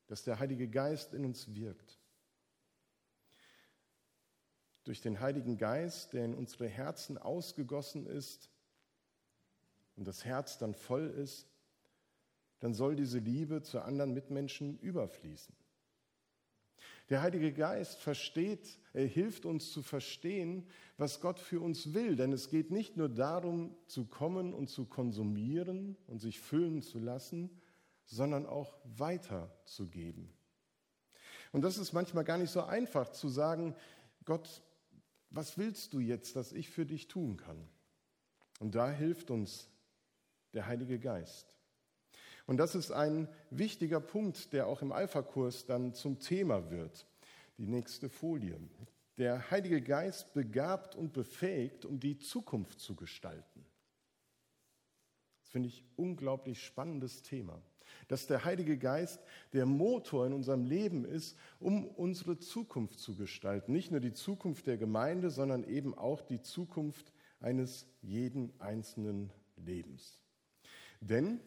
dass 0.07 0.25
der 0.25 0.38
Heilige 0.38 0.69
Geist 0.69 1.12
in 1.12 1.25
uns 1.25 1.54
wirkt 1.54 2.01
durch 4.84 5.00
den 5.00 5.20
Heiligen 5.20 5.58
Geist, 5.58 6.12
der 6.12 6.24
in 6.24 6.34
unsere 6.34 6.68
Herzen 6.68 7.18
ausgegossen 7.18 8.06
ist 8.06 8.50
und 9.96 10.06
das 10.06 10.24
Herz 10.24 10.58
dann 10.58 10.74
voll 10.74 11.08
ist, 11.08 11.48
dann 12.60 12.74
soll 12.74 12.96
diese 12.96 13.18
Liebe 13.18 13.62
zu 13.62 13.80
anderen 13.80 14.12
Mitmenschen 14.14 14.78
überfließen. 14.78 15.54
Der 17.08 17.20
Heilige 17.20 17.52
Geist 17.52 18.00
versteht, 18.00 18.78
er 18.92 19.06
hilft 19.06 19.44
uns 19.44 19.72
zu 19.72 19.82
verstehen, 19.82 20.66
was 20.96 21.20
Gott 21.20 21.40
für 21.40 21.60
uns 21.60 21.92
will, 21.92 22.16
denn 22.16 22.32
es 22.32 22.48
geht 22.48 22.70
nicht 22.70 22.96
nur 22.96 23.08
darum, 23.08 23.76
zu 23.86 24.06
kommen 24.06 24.54
und 24.54 24.68
zu 24.68 24.86
konsumieren 24.86 25.96
und 26.06 26.20
sich 26.20 26.40
füllen 26.40 26.80
zu 26.80 26.98
lassen, 26.98 27.50
sondern 28.04 28.46
auch 28.46 28.76
weiterzugeben. 28.84 30.32
Und 31.50 31.62
das 31.62 31.76
ist 31.76 31.92
manchmal 31.92 32.24
gar 32.24 32.38
nicht 32.38 32.50
so 32.50 32.62
einfach 32.62 33.10
zu 33.10 33.28
sagen, 33.28 33.74
Gott, 34.24 34.62
was 35.32 35.56
willst 35.58 35.92
du 35.92 36.00
jetzt, 36.00 36.36
dass 36.36 36.52
ich 36.52 36.68
für 36.68 36.86
dich 36.86 37.08
tun 37.08 37.36
kann? 37.36 37.68
Und 38.60 38.74
da 38.74 38.90
hilft 38.90 39.30
uns 39.30 39.68
der 40.52 40.66
Heilige 40.66 40.98
Geist. 40.98 41.54
Und 42.46 42.58
das 42.58 42.74
ist 42.74 42.90
ein 42.90 43.28
wichtiger 43.50 44.00
Punkt, 44.00 44.52
der 44.52 44.66
auch 44.66 44.82
im 44.82 44.92
Alpha-Kurs 44.92 45.64
dann 45.64 45.94
zum 45.94 46.18
Thema 46.18 46.70
wird. 46.70 47.06
Die 47.56 47.66
nächste 47.66 48.08
Folie. 48.08 48.60
Der 49.16 49.50
Heilige 49.50 49.80
Geist 49.80 50.34
begabt 50.34 50.94
und 50.94 51.12
befähigt, 51.12 51.84
um 51.84 52.00
die 52.00 52.18
Zukunft 52.18 52.80
zu 52.80 52.94
gestalten. 52.94 53.64
Das 55.40 55.50
finde 55.50 55.68
ich 55.68 55.84
unglaublich 55.96 56.62
spannendes 56.62 57.22
Thema 57.22 57.62
dass 58.08 58.26
der 58.26 58.44
Heilige 58.44 58.78
Geist 58.78 59.20
der 59.52 59.66
Motor 59.66 60.26
in 60.26 60.32
unserem 60.32 60.64
Leben 60.64 61.04
ist, 61.04 61.37
um 61.61 61.87
unsere 61.87 62.38
Zukunft 62.38 62.99
zu 62.99 63.16
gestalten. 63.16 63.72
Nicht 63.72 63.90
nur 63.90 64.00
die 64.00 64.12
Zukunft 64.12 64.66
der 64.66 64.76
Gemeinde, 64.76 65.30
sondern 65.30 65.64
eben 65.64 65.96
auch 65.96 66.22
die 66.22 66.40
Zukunft 66.40 67.12
eines 67.40 67.87
jeden 68.02 68.52
einzelnen 68.61 69.30
Lebens. 69.56 70.20
Denn 71.00 71.40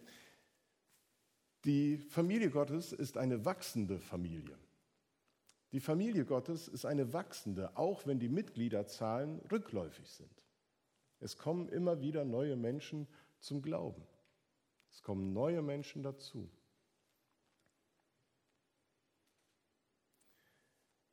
Die 1.65 1.97
Familie 1.97 2.51
Gottes 2.51 2.93
ist 2.93 3.17
eine 3.17 3.43
wachsende 3.43 3.99
Familie. 3.99 4.55
Die 5.71 5.79
Familie 5.79 6.23
Gottes 6.23 6.67
ist 6.67 6.85
eine 6.85 7.11
wachsende, 7.11 7.75
auch 7.75 8.05
wenn 8.05 8.19
die 8.19 8.29
Mitgliederzahlen 8.29 9.39
rückläufig 9.51 10.07
sind. 10.07 10.43
Es 11.19 11.37
kommen 11.37 11.67
immer 11.69 12.01
wieder 12.01 12.23
neue 12.23 12.55
Menschen 12.55 13.07
zum 13.39 13.63
Glauben. 13.63 14.03
Es 14.95 15.03
kommen 15.03 15.33
neue 15.33 15.61
Menschen 15.61 16.03
dazu. 16.03 16.49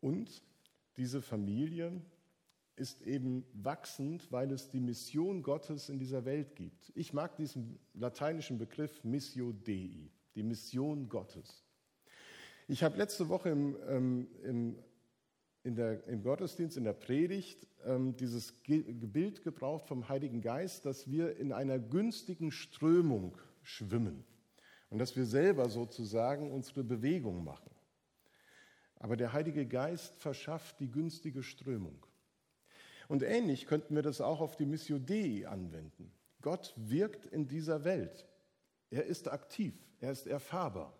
Und 0.00 0.40
diese 0.96 1.20
Familie 1.20 2.00
ist 2.76 3.02
eben 3.02 3.44
wachsend, 3.54 4.30
weil 4.30 4.52
es 4.52 4.70
die 4.70 4.78
Mission 4.78 5.42
Gottes 5.42 5.88
in 5.88 5.98
dieser 5.98 6.24
Welt 6.24 6.54
gibt. 6.54 6.92
Ich 6.94 7.12
mag 7.12 7.34
diesen 7.34 7.80
lateinischen 7.94 8.56
Begriff 8.56 9.02
Missio 9.02 9.50
Dei, 9.52 10.12
die 10.36 10.42
Mission 10.44 11.08
Gottes. 11.08 11.64
Ich 12.68 12.84
habe 12.84 12.96
letzte 12.96 13.28
Woche 13.28 13.48
im, 13.50 13.76
ähm, 13.88 14.28
im, 14.44 14.78
in 15.64 15.74
der, 15.74 16.06
im 16.06 16.22
Gottesdienst, 16.22 16.76
in 16.76 16.84
der 16.84 16.92
Predigt, 16.92 17.66
ähm, 17.84 18.14
dieses 18.14 18.52
Bild 18.62 19.42
gebraucht 19.42 19.88
vom 19.88 20.08
Heiligen 20.08 20.40
Geist, 20.40 20.86
dass 20.86 21.10
wir 21.10 21.36
in 21.36 21.52
einer 21.52 21.80
günstigen 21.80 22.52
Strömung 22.52 23.36
schwimmen 23.62 24.24
und 24.90 24.98
dass 24.98 25.16
wir 25.16 25.24
selber 25.24 25.68
sozusagen 25.68 26.50
unsere 26.50 26.84
Bewegung 26.84 27.44
machen. 27.44 27.70
Aber 28.96 29.16
der 29.16 29.32
Heilige 29.32 29.66
Geist 29.66 30.14
verschafft 30.16 30.78
die 30.80 30.90
günstige 30.90 31.42
Strömung. 31.42 32.06
Und 33.08 33.22
ähnlich 33.22 33.66
könnten 33.66 33.94
wir 33.94 34.02
das 34.02 34.20
auch 34.20 34.40
auf 34.40 34.56
die 34.56 34.66
Missio 34.66 34.98
Dei 34.98 35.46
anwenden. 35.48 36.12
Gott 36.40 36.74
wirkt 36.76 37.26
in 37.26 37.48
dieser 37.48 37.84
Welt. 37.84 38.26
Er 38.90 39.06
ist 39.06 39.28
aktiv, 39.28 39.74
er 40.00 40.12
ist 40.12 40.26
erfahrbar. 40.26 40.96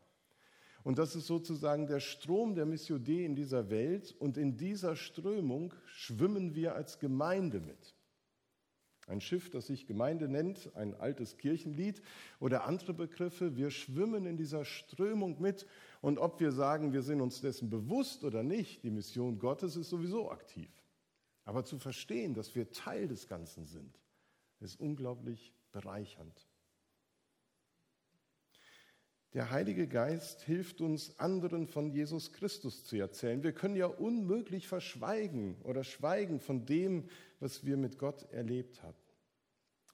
Und 0.84 0.98
das 0.98 1.14
ist 1.14 1.26
sozusagen 1.26 1.86
der 1.86 2.00
Strom 2.00 2.54
der 2.54 2.66
Missio 2.66 2.98
Dei 2.98 3.24
in 3.24 3.36
dieser 3.36 3.70
Welt. 3.70 4.16
Und 4.18 4.36
in 4.36 4.56
dieser 4.56 4.96
Strömung 4.96 5.74
schwimmen 5.86 6.54
wir 6.54 6.74
als 6.74 6.98
Gemeinde 6.98 7.60
mit. 7.60 7.94
Ein 9.06 9.20
Schiff, 9.20 9.50
das 9.50 9.66
sich 9.66 9.86
Gemeinde 9.86 10.28
nennt, 10.28 10.74
ein 10.76 10.94
altes 10.94 11.36
Kirchenlied 11.36 12.02
oder 12.38 12.64
andere 12.64 12.94
Begriffe. 12.94 13.56
Wir 13.56 13.70
schwimmen 13.70 14.26
in 14.26 14.36
dieser 14.36 14.64
Strömung 14.64 15.40
mit. 15.40 15.66
Und 16.00 16.18
ob 16.18 16.38
wir 16.40 16.52
sagen, 16.52 16.92
wir 16.92 17.02
sind 17.02 17.20
uns 17.20 17.40
dessen 17.40 17.68
bewusst 17.68 18.22
oder 18.22 18.42
nicht, 18.42 18.84
die 18.84 18.90
Mission 18.90 19.38
Gottes 19.38 19.76
ist 19.76 19.90
sowieso 19.90 20.30
aktiv. 20.30 20.70
Aber 21.44 21.64
zu 21.64 21.78
verstehen, 21.78 22.34
dass 22.34 22.54
wir 22.54 22.70
Teil 22.70 23.08
des 23.08 23.26
Ganzen 23.26 23.66
sind, 23.66 23.98
ist 24.60 24.78
unglaublich 24.78 25.52
bereichernd. 25.72 26.46
Der 29.34 29.50
Heilige 29.50 29.88
Geist 29.88 30.42
hilft 30.42 30.82
uns, 30.82 31.18
anderen 31.18 31.66
von 31.66 31.88
Jesus 31.90 32.32
Christus 32.32 32.84
zu 32.84 32.96
erzählen. 32.96 33.42
Wir 33.42 33.52
können 33.52 33.76
ja 33.76 33.86
unmöglich 33.86 34.68
verschweigen 34.68 35.56
oder 35.62 35.84
schweigen 35.84 36.38
von 36.38 36.66
dem, 36.66 37.08
was 37.40 37.64
wir 37.64 37.78
mit 37.78 37.98
Gott 37.98 38.30
erlebt 38.30 38.82
haben. 38.82 38.98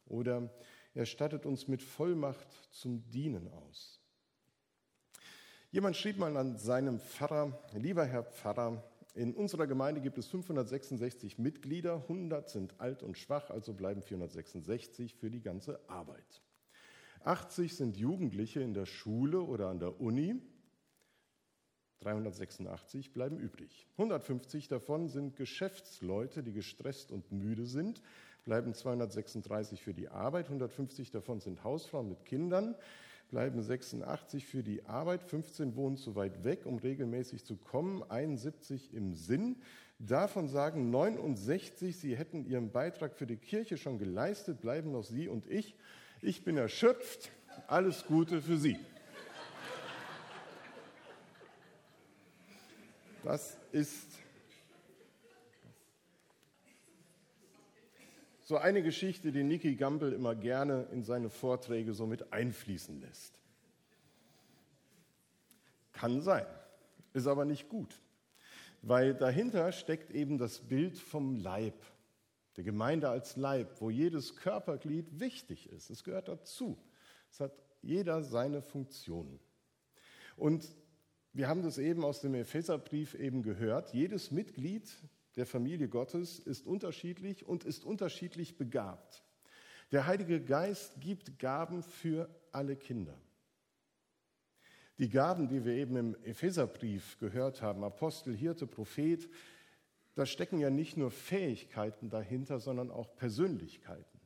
Oder 0.06 0.50
er 0.92 1.06
stattet 1.06 1.46
uns 1.46 1.68
mit 1.68 1.82
Vollmacht 1.82 2.48
zum 2.72 3.08
Dienen 3.10 3.46
aus. 3.48 4.00
Jemand 5.70 5.96
schrieb 5.96 6.18
mal 6.18 6.36
an 6.36 6.56
seinem 6.56 6.98
Pfarrer, 6.98 7.62
lieber 7.74 8.06
Herr 8.06 8.24
Pfarrer, 8.24 8.82
in 9.14 9.34
unserer 9.34 9.66
Gemeinde 9.66 10.00
gibt 10.00 10.18
es 10.18 10.26
566 10.26 11.38
Mitglieder, 11.38 11.96
100 12.08 12.48
sind 12.48 12.80
alt 12.80 13.02
und 13.02 13.16
schwach, 13.18 13.50
also 13.50 13.72
bleiben 13.72 14.02
466 14.02 15.14
für 15.14 15.30
die 15.30 15.42
ganze 15.42 15.80
Arbeit. 15.88 16.42
80 17.24 17.76
sind 17.76 17.96
Jugendliche 17.96 18.60
in 18.60 18.74
der 18.74 18.86
Schule 18.86 19.42
oder 19.42 19.68
an 19.68 19.78
der 19.78 20.00
Uni, 20.00 20.40
386 22.00 23.12
bleiben 23.12 23.38
übrig. 23.38 23.86
150 23.96 24.68
davon 24.68 25.08
sind 25.08 25.36
Geschäftsleute, 25.36 26.42
die 26.42 26.52
gestresst 26.52 27.10
und 27.10 27.32
müde 27.32 27.66
sind, 27.66 28.02
bleiben 28.44 28.72
236 28.72 29.82
für 29.82 29.94
die 29.94 30.08
Arbeit, 30.08 30.46
150 30.46 31.10
davon 31.10 31.40
sind 31.40 31.64
Hausfrauen 31.64 32.08
mit 32.08 32.24
Kindern, 32.24 32.76
bleiben 33.30 33.60
86 33.60 34.46
für 34.46 34.62
die 34.62 34.84
Arbeit, 34.86 35.22
15 35.22 35.76
wohnen 35.76 35.96
zu 35.96 36.14
weit 36.14 36.44
weg, 36.44 36.66
um 36.66 36.78
regelmäßig 36.78 37.44
zu 37.44 37.56
kommen, 37.56 38.02
71 38.08 38.94
im 38.94 39.14
Sinn. 39.14 39.56
Davon 39.98 40.48
sagen 40.48 40.90
69, 40.90 41.96
sie 41.96 42.16
hätten 42.16 42.46
ihren 42.46 42.70
Beitrag 42.70 43.16
für 43.16 43.26
die 43.26 43.36
Kirche 43.36 43.76
schon 43.76 43.98
geleistet, 43.98 44.60
bleiben 44.60 44.92
noch 44.92 45.02
Sie 45.02 45.28
und 45.28 45.50
ich. 45.50 45.74
Ich 46.20 46.42
bin 46.42 46.56
erschöpft. 46.56 47.30
Alles 47.68 48.04
Gute 48.04 48.42
für 48.42 48.56
Sie. 48.56 48.78
Das 53.22 53.56
ist 53.72 54.08
so 58.42 58.56
eine 58.56 58.82
Geschichte, 58.82 59.32
die 59.32 59.42
Nicky 59.42 59.74
Gamble 59.76 60.12
immer 60.12 60.34
gerne 60.34 60.86
in 60.92 61.02
seine 61.02 61.28
Vorträge 61.28 61.92
so 61.92 62.06
mit 62.06 62.32
einfließen 62.32 63.00
lässt. 63.00 63.34
Kann 65.92 66.22
sein, 66.22 66.46
ist 67.12 67.26
aber 67.26 67.44
nicht 67.44 67.68
gut, 67.68 68.00
weil 68.80 69.14
dahinter 69.14 69.72
steckt 69.72 70.10
eben 70.10 70.38
das 70.38 70.60
Bild 70.60 70.96
vom 70.96 71.36
Leib, 71.36 71.74
der 72.58 72.64
Gemeinde 72.64 73.08
als 73.08 73.36
Leib, 73.36 73.80
wo 73.80 73.88
jedes 73.88 74.34
Körperglied 74.34 75.20
wichtig 75.20 75.70
ist. 75.70 75.90
Es 75.90 76.02
gehört 76.02 76.26
dazu. 76.26 76.76
Es 77.30 77.38
hat 77.38 77.52
jeder 77.82 78.24
seine 78.24 78.62
Funktion. 78.62 79.38
Und 80.36 80.68
wir 81.32 81.46
haben 81.46 81.62
das 81.62 81.78
eben 81.78 82.04
aus 82.04 82.20
dem 82.20 82.34
Epheserbrief 82.34 83.14
eben 83.14 83.44
gehört. 83.44 83.94
Jedes 83.94 84.32
Mitglied 84.32 84.90
der 85.36 85.46
Familie 85.46 85.88
Gottes 85.88 86.40
ist 86.40 86.66
unterschiedlich 86.66 87.46
und 87.46 87.62
ist 87.62 87.84
unterschiedlich 87.84 88.56
begabt. 88.56 89.22
Der 89.92 90.08
Heilige 90.08 90.40
Geist 90.40 91.00
gibt 91.00 91.38
Gaben 91.38 91.84
für 91.84 92.28
alle 92.50 92.74
Kinder. 92.74 93.16
Die 94.98 95.08
Gaben, 95.08 95.46
die 95.46 95.64
wir 95.64 95.74
eben 95.74 95.94
im 95.94 96.16
Epheserbrief 96.24 97.18
gehört 97.20 97.62
haben, 97.62 97.84
Apostel, 97.84 98.34
Hirte, 98.34 98.66
Prophet, 98.66 99.28
da 100.18 100.26
stecken 100.26 100.58
ja 100.58 100.70
nicht 100.70 100.96
nur 100.96 101.10
Fähigkeiten 101.10 102.10
dahinter, 102.10 102.58
sondern 102.58 102.90
auch 102.90 103.14
Persönlichkeiten. 103.16 104.20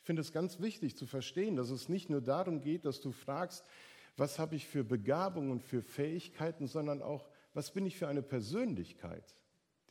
Ich 0.00 0.06
finde 0.06 0.22
es 0.22 0.32
ganz 0.32 0.60
wichtig 0.60 0.96
zu 0.96 1.06
verstehen, 1.06 1.56
dass 1.56 1.70
es 1.70 1.88
nicht 1.88 2.10
nur 2.10 2.20
darum 2.20 2.60
geht, 2.60 2.84
dass 2.84 3.00
du 3.00 3.12
fragst, 3.12 3.64
was 4.16 4.38
habe 4.38 4.56
ich 4.56 4.66
für 4.66 4.84
Begabungen 4.84 5.50
und 5.50 5.62
für 5.62 5.82
Fähigkeiten, 5.82 6.66
sondern 6.66 7.02
auch, 7.02 7.28
was 7.54 7.72
bin 7.72 7.86
ich 7.86 7.96
für 7.96 8.08
eine 8.08 8.22
Persönlichkeit? 8.22 9.36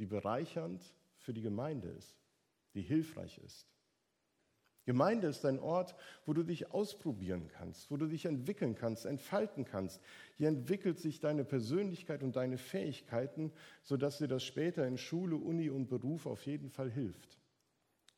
die 0.02 0.08
bereichernd 0.08 0.82
für 1.18 1.32
die 1.32 1.44
Gemeinde 1.44 1.90
ist, 1.90 2.18
die 2.74 2.82
hilfreich 2.82 3.38
ist. 3.38 3.71
Gemeinde 4.86 5.28
ist 5.28 5.46
ein 5.46 5.60
Ort, 5.60 5.96
wo 6.26 6.34
du 6.34 6.44
dich 6.44 6.72
ausprobieren 6.72 7.48
kannst, 7.48 7.92
wo 7.92 7.98
du 7.98 8.08
dich 8.08 8.26
entwickeln 8.26 8.76
kannst, 8.76 9.06
entfalten 9.06 9.66
kannst. 9.66 10.02
Hier 10.38 10.48
entwickelt 10.48 11.00
sich 11.00 11.20
deine 11.20 11.44
Persönlichkeit 11.44 12.24
und 12.24 12.36
deine 12.36 12.58
Fähigkeiten, 12.58 13.52
sodass 13.84 14.18
dir 14.18 14.28
das 14.28 14.44
später 14.44 14.88
in 14.88 14.98
Schule, 14.98 15.36
Uni 15.36 15.70
und 15.70 15.88
Beruf 15.88 16.26
auf 16.26 16.46
jeden 16.46 16.70
Fall 16.70 16.90
hilft. 16.90 17.40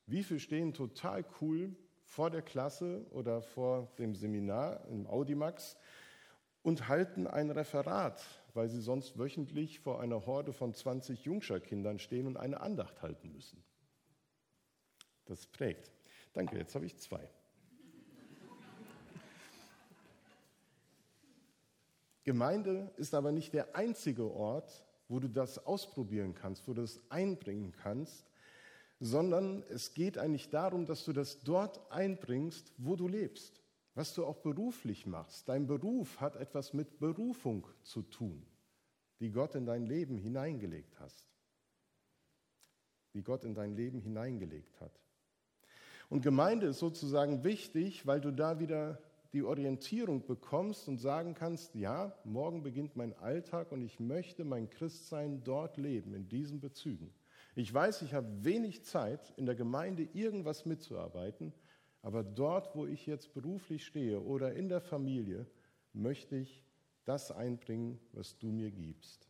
Wie 0.06 0.24
viele 0.24 0.40
stehen 0.40 0.74
total 0.74 1.26
cool 1.42 1.76
vor 2.04 2.30
der 2.30 2.42
Klasse 2.42 3.06
oder 3.12 3.42
vor 3.42 3.92
dem 3.98 4.16
Seminar 4.16 4.86
im 4.88 5.08
Audimax 5.08 5.78
und 6.62 6.88
halten 6.88 7.28
ein 7.28 7.52
Referat 7.52 8.24
weil 8.54 8.70
sie 8.70 8.82
sonst 8.82 9.18
wöchentlich 9.18 9.80
vor 9.80 10.00
einer 10.00 10.26
Horde 10.26 10.54
von 10.54 10.74
20 10.74 11.26
Jungscherkindern 11.26 12.00
stehen 12.00 12.28
und 12.28 12.38
eine 12.38 12.62
Andacht 12.62 13.02
halten 13.02 13.32
müssen. 13.32 13.64
Das 15.26 15.48
prägt. 15.48 15.92
Danke, 16.34 16.58
jetzt 16.58 16.76
habe 16.76 16.86
ich 16.86 16.98
zwei. 16.98 17.30
Gemeinde 22.24 22.92
ist 22.98 23.14
aber 23.14 23.32
nicht 23.32 23.54
der 23.54 23.76
einzige 23.76 24.32
Ort, 24.32 24.86
wo 25.10 25.20
du 25.20 25.28
das 25.28 25.66
ausprobieren 25.66 26.34
kannst, 26.34 26.68
wo 26.68 26.74
du 26.74 26.82
das 26.82 27.00
einbringen 27.10 27.74
kannst, 27.74 28.26
sondern 29.00 29.64
es 29.70 29.94
geht 29.94 30.18
eigentlich 30.18 30.50
darum, 30.50 30.86
dass 30.86 31.04
du 31.04 31.14
das 31.14 31.42
dort 31.42 31.92
einbringst, 31.92 32.74
wo 32.78 32.96
du 32.96 33.08
lebst 33.08 33.64
was 33.96 34.14
du 34.14 34.26
auch 34.26 34.38
beruflich 34.38 35.06
machst. 35.06 35.48
Dein 35.48 35.68
Beruf 35.68 36.20
hat 36.20 36.36
etwas 36.36 36.74
mit 36.74 37.00
Berufung 37.00 37.68
zu 37.84 38.02
tun, 38.02 38.46
die 39.20 39.32
Gott 39.32 39.56
in 39.56 39.66
dein 39.66 39.86
Leben 39.86 40.18
hineingelegt 40.18 41.00
hast. 41.00 41.28
Die 43.14 43.22
Gott 43.22 43.44
in 43.44 43.54
dein 43.54 43.76
Leben 43.76 44.00
hineingelegt 44.00 44.80
hat. 44.82 45.03
Und 46.14 46.22
Gemeinde 46.22 46.68
ist 46.68 46.78
sozusagen 46.78 47.44
wichtig, 47.44 48.06
weil 48.06 48.22
du 48.22 48.30
da 48.30 48.60
wieder 48.60 49.00
die 49.34 49.42
Orientierung 49.42 50.24
bekommst 50.28 50.88
und 50.88 51.00
sagen 51.00 51.34
kannst, 51.34 51.74
ja, 51.74 52.16
morgen 52.24 52.62
beginnt 52.62 52.96
mein 52.96 53.18
Alltag 53.18 53.72
und 53.72 53.82
ich 53.82 54.00
möchte 54.00 54.46
mein 54.46 54.70
Christsein 54.70 55.44
dort 55.44 55.76
leben, 55.78 56.14
in 56.14 56.30
diesen 56.30 56.60
Bezügen. 56.60 57.12
Ich 57.56 57.74
weiß, 57.74 58.04
ich 58.04 58.14
habe 58.14 58.28
wenig 58.44 58.84
Zeit, 58.84 59.34
in 59.38 59.48
der 59.48 59.56
Gemeinde 59.56 60.08
irgendwas 60.14 60.68
mitzuarbeiten, 60.68 61.52
aber 62.04 62.24
dort, 62.24 62.76
wo 62.76 62.86
ich 62.86 63.08
jetzt 63.08 63.34
beruflich 63.34 63.84
stehe 63.84 64.22
oder 64.22 64.54
in 64.54 64.70
der 64.70 64.82
Familie, 64.82 65.48
möchte 65.94 66.36
ich 66.36 66.64
das 67.06 67.32
einbringen, 67.32 68.00
was 68.12 68.38
du 68.38 68.52
mir 68.52 68.70
gibst. 68.70 69.28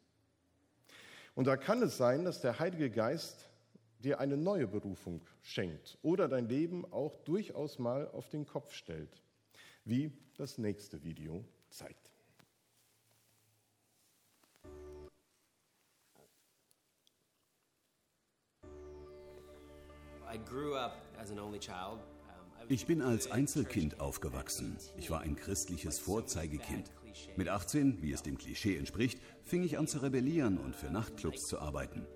Und 1.34 1.48
da 1.48 1.56
kann 1.56 1.82
es 1.82 1.96
sein, 1.96 2.26
dass 2.26 2.42
der 2.42 2.60
Heilige 2.60 2.90
Geist 2.90 3.53
dir 4.04 4.20
eine 4.20 4.38
neue 4.38 4.68
Berufung 4.68 5.22
schenkt 5.42 5.98
oder 6.02 6.28
dein 6.28 6.48
Leben 6.48 6.86
auch 6.92 7.16
durchaus 7.18 7.80
mal 7.80 8.08
auf 8.10 8.30
den 8.30 8.46
Kopf 8.46 8.74
stellt, 8.74 9.22
wie 9.86 10.12
das 10.38 10.58
nächste 10.58 11.04
Video 11.04 11.46
zeigt. 11.70 12.12
Ich 22.70 22.88
bin 22.88 23.02
als 23.02 23.30
Einzelkind 23.30 24.00
aufgewachsen. 24.00 24.78
Ich 24.98 25.12
war 25.12 25.22
ein 25.22 25.36
christliches 25.36 26.00
Vorzeigekind. 26.00 26.92
Mit 27.36 27.50
18, 27.50 28.02
wie 28.02 28.12
es 28.12 28.24
dem 28.24 28.38
Klischee 28.38 28.78
entspricht, 28.78 29.22
fing 29.44 29.64
ich 29.64 29.78
an 29.78 29.86
zu 29.86 30.00
rebellieren 30.00 30.58
und 30.58 30.76
für 30.76 30.90
Nachtclubs 30.90 31.44
zu 31.44 31.60
arbeiten. 31.60 32.08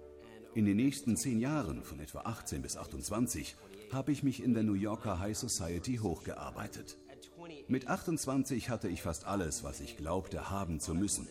In 0.57 0.65
den 0.65 0.77
nächsten 0.77 1.15
zehn 1.15 1.39
Jahren, 1.39 1.83
von 1.83 1.99
etwa 1.99 2.21
18 2.21 2.63
bis 2.63 2.77
28, 2.77 3.55
habe 3.91 4.11
ich 4.11 4.23
mich 4.23 4.41
in 4.41 4.55
der 4.55 4.63
New 4.63 4.73
Yorker 4.73 5.19
High 5.19 5.37
Society 5.37 5.97
hochgearbeitet. 5.97 6.97
Mit 7.67 7.87
28 7.87 8.71
hatte 8.71 8.87
ich 8.87 9.03
fast 9.03 9.27
alles, 9.27 9.63
was 9.63 9.81
ich 9.81 9.97
glaubte 9.97 10.49
haben 10.49 10.79
zu 10.79 10.95
müssen. 10.95 11.27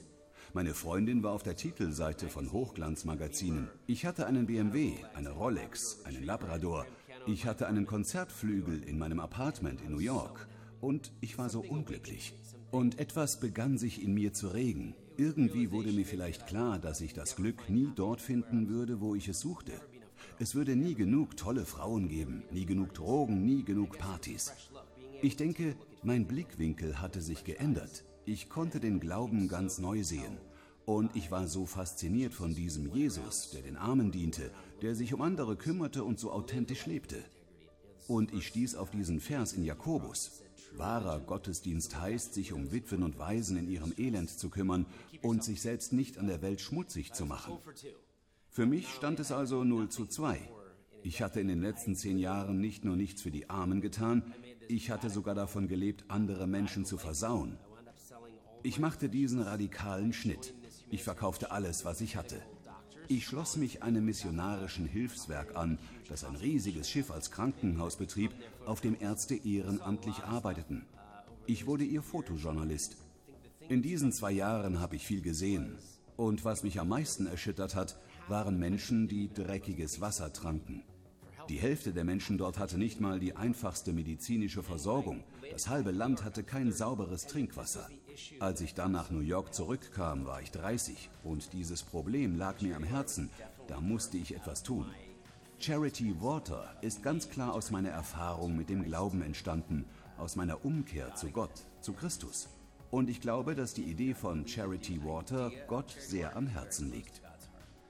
Meine 0.54 0.74
Freundin 0.74 1.24
war 1.24 1.32
auf 1.32 1.42
der 1.42 1.56
Titelseite 1.56 2.28
von 2.28 2.52
Hochglanzmagazinen. 2.52 3.68
Ich 3.88 4.06
hatte 4.06 4.26
einen 4.26 4.46
BMW, 4.46 4.92
eine 5.14 5.30
Rolex, 5.30 6.04
einen 6.04 6.22
Labrador. 6.22 6.86
Ich 7.26 7.46
hatte 7.46 7.66
einen 7.66 7.84
Konzertflügel 7.84 8.84
in 8.84 8.96
meinem 8.96 9.18
Apartment 9.18 9.80
in 9.80 9.90
New 9.90 9.98
York. 9.98 10.46
Und 10.80 11.10
ich 11.20 11.36
war 11.36 11.50
so 11.50 11.62
unglücklich. 11.62 12.32
Und 12.76 12.98
etwas 12.98 13.40
begann 13.40 13.78
sich 13.78 14.02
in 14.02 14.12
mir 14.12 14.34
zu 14.34 14.48
regen. 14.48 14.94
Irgendwie 15.16 15.70
wurde 15.70 15.92
mir 15.92 16.04
vielleicht 16.04 16.46
klar, 16.46 16.78
dass 16.78 17.00
ich 17.00 17.14
das 17.14 17.34
Glück 17.34 17.70
nie 17.70 17.88
dort 17.96 18.20
finden 18.20 18.68
würde, 18.68 19.00
wo 19.00 19.14
ich 19.14 19.28
es 19.28 19.40
suchte. 19.40 19.72
Es 20.38 20.54
würde 20.54 20.76
nie 20.76 20.94
genug 20.94 21.38
tolle 21.38 21.64
Frauen 21.64 22.10
geben, 22.10 22.42
nie 22.50 22.66
genug 22.66 22.92
Drogen, 22.92 23.46
nie 23.46 23.64
genug 23.64 23.96
Partys. 23.96 24.52
Ich 25.22 25.36
denke, 25.38 25.74
mein 26.02 26.26
Blickwinkel 26.26 27.00
hatte 27.00 27.22
sich 27.22 27.44
geändert. 27.44 28.04
Ich 28.26 28.50
konnte 28.50 28.78
den 28.78 29.00
Glauben 29.00 29.48
ganz 29.48 29.78
neu 29.78 30.04
sehen. 30.04 30.36
Und 30.84 31.16
ich 31.16 31.30
war 31.30 31.46
so 31.48 31.64
fasziniert 31.64 32.34
von 32.34 32.54
diesem 32.54 32.94
Jesus, 32.94 33.52
der 33.52 33.62
den 33.62 33.78
Armen 33.78 34.12
diente, 34.12 34.50
der 34.82 34.94
sich 34.94 35.14
um 35.14 35.22
andere 35.22 35.56
kümmerte 35.56 36.04
und 36.04 36.20
so 36.20 36.30
authentisch 36.30 36.84
lebte. 36.84 37.24
Und 38.08 38.32
ich 38.32 38.46
stieß 38.46 38.76
auf 38.76 38.90
diesen 38.90 39.20
Vers 39.20 39.52
in 39.52 39.64
Jakobus. 39.64 40.42
Wahrer 40.76 41.20
Gottesdienst 41.20 41.98
heißt, 41.98 42.34
sich 42.34 42.52
um 42.52 42.70
Witwen 42.70 43.02
und 43.02 43.18
Waisen 43.18 43.56
in 43.56 43.68
ihrem 43.68 43.92
Elend 43.96 44.30
zu 44.30 44.50
kümmern 44.50 44.86
und 45.22 45.42
sich 45.42 45.60
selbst 45.60 45.92
nicht 45.92 46.18
an 46.18 46.26
der 46.26 46.42
Welt 46.42 46.60
schmutzig 46.60 47.12
zu 47.12 47.26
machen. 47.26 47.58
Für 48.48 48.66
mich 48.66 48.88
stand 48.88 49.20
es 49.20 49.32
also 49.32 49.64
0 49.64 49.88
zu 49.88 50.06
2. 50.06 50.38
Ich 51.02 51.22
hatte 51.22 51.40
in 51.40 51.48
den 51.48 51.62
letzten 51.62 51.94
zehn 51.94 52.18
Jahren 52.18 52.60
nicht 52.60 52.84
nur 52.84 52.96
nichts 52.96 53.22
für 53.22 53.30
die 53.30 53.48
Armen 53.48 53.80
getan, 53.80 54.34
ich 54.68 54.90
hatte 54.90 55.10
sogar 55.10 55.34
davon 55.34 55.68
gelebt, 55.68 56.04
andere 56.08 56.46
Menschen 56.46 56.84
zu 56.84 56.98
versauen. 56.98 57.58
Ich 58.62 58.78
machte 58.80 59.08
diesen 59.08 59.40
radikalen 59.40 60.12
Schnitt. 60.12 60.54
Ich 60.90 61.04
verkaufte 61.04 61.52
alles, 61.52 61.84
was 61.84 62.00
ich 62.00 62.16
hatte. 62.16 62.42
Ich 63.08 63.26
schloss 63.26 63.56
mich 63.56 63.84
einem 63.84 64.04
missionarischen 64.04 64.86
Hilfswerk 64.86 65.54
an, 65.54 65.78
das 66.08 66.24
ein 66.24 66.34
riesiges 66.34 66.90
Schiff 66.90 67.12
als 67.12 67.30
Krankenhaus 67.30 67.96
betrieb, 67.96 68.32
auf 68.64 68.80
dem 68.80 68.96
Ärzte 68.98 69.36
ehrenamtlich 69.36 70.24
arbeiteten. 70.24 70.84
Ich 71.46 71.66
wurde 71.66 71.84
ihr 71.84 72.02
Fotojournalist. 72.02 72.96
In 73.68 73.80
diesen 73.80 74.10
zwei 74.10 74.32
Jahren 74.32 74.80
habe 74.80 74.96
ich 74.96 75.06
viel 75.06 75.22
gesehen. 75.22 75.78
Und 76.16 76.44
was 76.44 76.64
mich 76.64 76.80
am 76.80 76.88
meisten 76.88 77.26
erschüttert 77.26 77.76
hat, 77.76 77.96
waren 78.26 78.58
Menschen, 78.58 79.06
die 79.06 79.32
dreckiges 79.32 80.00
Wasser 80.00 80.32
tranken. 80.32 80.82
Die 81.48 81.58
Hälfte 81.58 81.92
der 81.92 82.02
Menschen 82.02 82.38
dort 82.38 82.58
hatte 82.58 82.76
nicht 82.76 83.00
mal 83.00 83.20
die 83.20 83.36
einfachste 83.36 83.92
medizinische 83.92 84.64
Versorgung. 84.64 85.22
Das 85.52 85.68
halbe 85.68 85.92
Land 85.92 86.24
hatte 86.24 86.42
kein 86.42 86.72
sauberes 86.72 87.26
Trinkwasser. 87.26 87.88
Als 88.40 88.60
ich 88.60 88.74
dann 88.74 88.92
nach 88.92 89.10
New 89.10 89.20
York 89.20 89.52
zurückkam, 89.54 90.26
war 90.26 90.40
ich 90.40 90.50
30 90.50 91.10
und 91.24 91.52
dieses 91.52 91.82
Problem 91.82 92.36
lag 92.36 92.60
mir 92.60 92.76
am 92.76 92.84
Herzen. 92.84 93.30
Da 93.68 93.80
musste 93.80 94.16
ich 94.16 94.34
etwas 94.34 94.62
tun. 94.62 94.86
Charity 95.58 96.20
Water 96.20 96.76
ist 96.82 97.02
ganz 97.02 97.28
klar 97.28 97.54
aus 97.54 97.70
meiner 97.70 97.90
Erfahrung 97.90 98.56
mit 98.56 98.68
dem 98.68 98.84
Glauben 98.84 99.22
entstanden, 99.22 99.86
aus 100.18 100.36
meiner 100.36 100.64
Umkehr 100.64 101.14
zu 101.14 101.30
Gott, 101.30 101.66
zu 101.80 101.92
Christus. 101.92 102.48
Und 102.90 103.10
ich 103.10 103.20
glaube, 103.20 103.54
dass 103.54 103.74
die 103.74 103.84
Idee 103.84 104.14
von 104.14 104.46
Charity 104.46 105.02
Water 105.04 105.50
Gott 105.66 105.90
sehr 105.98 106.36
am 106.36 106.46
Herzen 106.46 106.90
liegt. 106.90 107.22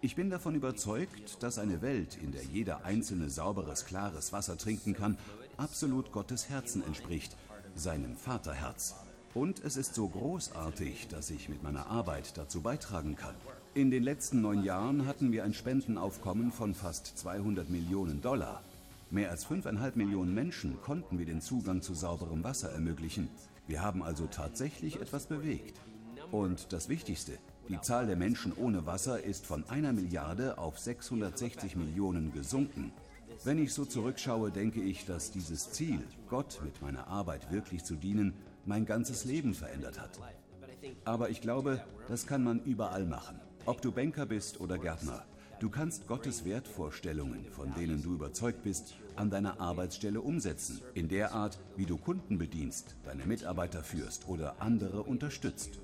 Ich 0.01 0.15
bin 0.15 0.31
davon 0.31 0.55
überzeugt, 0.55 1.43
dass 1.43 1.59
eine 1.59 1.83
Welt, 1.83 2.17
in 2.23 2.33
der 2.33 2.45
jeder 2.45 2.85
Einzelne 2.85 3.31
sauberes, 3.31 3.87
klares 3.87 4.33
Wasser 4.33 4.57
trinken 4.57 4.95
kann, 4.95 5.19
absolut 5.57 6.12
Gottes 6.12 6.49
Herzen 6.49 6.85
entspricht, 6.85 7.37
seinem 7.75 8.17
Vaterherz. 8.17 8.95
Und 9.37 9.62
es 9.62 9.77
ist 9.77 9.94
so 9.94 10.09
großartig, 10.09 11.09
dass 11.09 11.29
ich 11.29 11.51
mit 11.51 11.62
meiner 11.62 11.88
Arbeit 11.88 12.38
dazu 12.38 12.62
beitragen 12.62 13.16
kann. 13.16 13.35
In 13.75 13.90
den 13.90 14.03
letzten 14.03 14.40
neun 14.40 14.64
Jahren 14.64 15.05
hatten 15.05 15.31
wir 15.31 15.44
ein 15.44 15.53
Spendenaufkommen 15.53 16.51
von 16.51 16.72
fast 16.72 17.18
200 17.18 17.68
Millionen 17.68 18.22
Dollar. 18.22 18.62
Mehr 19.11 19.31
als 19.31 19.44
fünfeinhalb 19.44 19.94
Millionen 19.94 20.33
Menschen 20.33 20.81
konnten 20.81 21.18
wir 21.18 21.27
den 21.27 21.42
Zugang 21.42 21.83
zu 21.83 21.92
sauberem 21.92 22.44
Wasser 22.44 22.70
ermöglichen. 22.72 23.29
Wir 23.66 23.83
haben 23.83 24.03
also 24.03 24.27
tatsächlich 24.27 25.03
etwas 25.03 25.27
bewegt. 25.27 25.79
Und 26.31 26.72
das 26.72 26.88
Wichtigste, 26.88 27.33
die 27.68 27.79
Zahl 27.83 28.07
der 28.07 28.16
Menschen 28.16 28.55
ohne 28.57 28.87
Wasser 28.87 29.22
ist 29.22 29.44
von 29.44 29.68
einer 29.68 29.92
Milliarde 29.92 30.57
auf 30.57 30.79
660 30.79 31.77
Millionen 31.77 32.33
gesunken. 32.33 32.90
Wenn 33.44 33.59
ich 33.59 33.75
so 33.75 33.85
zurückschaue, 33.85 34.51
denke 34.51 34.81
ich, 34.81 35.05
dass 35.05 35.31
dieses 35.31 35.72
Ziel, 35.72 36.03
Gott 36.31 36.59
mit 36.64 36.81
meiner 36.81 37.07
Arbeit 37.09 37.53
wirklich 37.53 37.85
zu 37.85 37.96
dienen, 37.96 38.33
mein 38.66 38.85
ganzes 38.85 39.24
Leben 39.24 39.55
verändert 39.55 40.00
hat. 40.00 40.20
Aber 41.05 41.31
ich 41.31 41.40
glaube, 41.40 41.83
das 42.09 42.26
kann 42.26 42.44
man 42.44 42.62
überall 42.62 43.07
machen. 43.07 43.40
Ob 43.64 43.81
du 43.81 43.92
Banker 43.92 44.26
bist 44.26 44.61
oder 44.61 44.79
Gärtner. 44.79 45.24
Du 45.59 45.70
kannst 45.70 46.07
Gottes 46.07 46.44
Wertvorstellungen, 46.44 47.46
von 47.50 47.72
denen 47.74 48.02
du 48.02 48.12
überzeugt 48.12 48.62
bist, 48.62 48.94
an 49.16 49.31
deiner 49.31 49.59
Arbeitsstelle 49.59 50.20
umsetzen, 50.20 50.83
in 50.92 51.09
der 51.09 51.33
Art, 51.33 51.59
wie 51.76 51.87
du 51.87 51.96
Kunden 51.96 52.37
bedienst, 52.37 52.94
deine 53.05 53.24
Mitarbeiter 53.24 53.83
führst 53.83 54.29
oder 54.29 54.61
andere 54.61 55.02
unterstützt. 55.02 55.81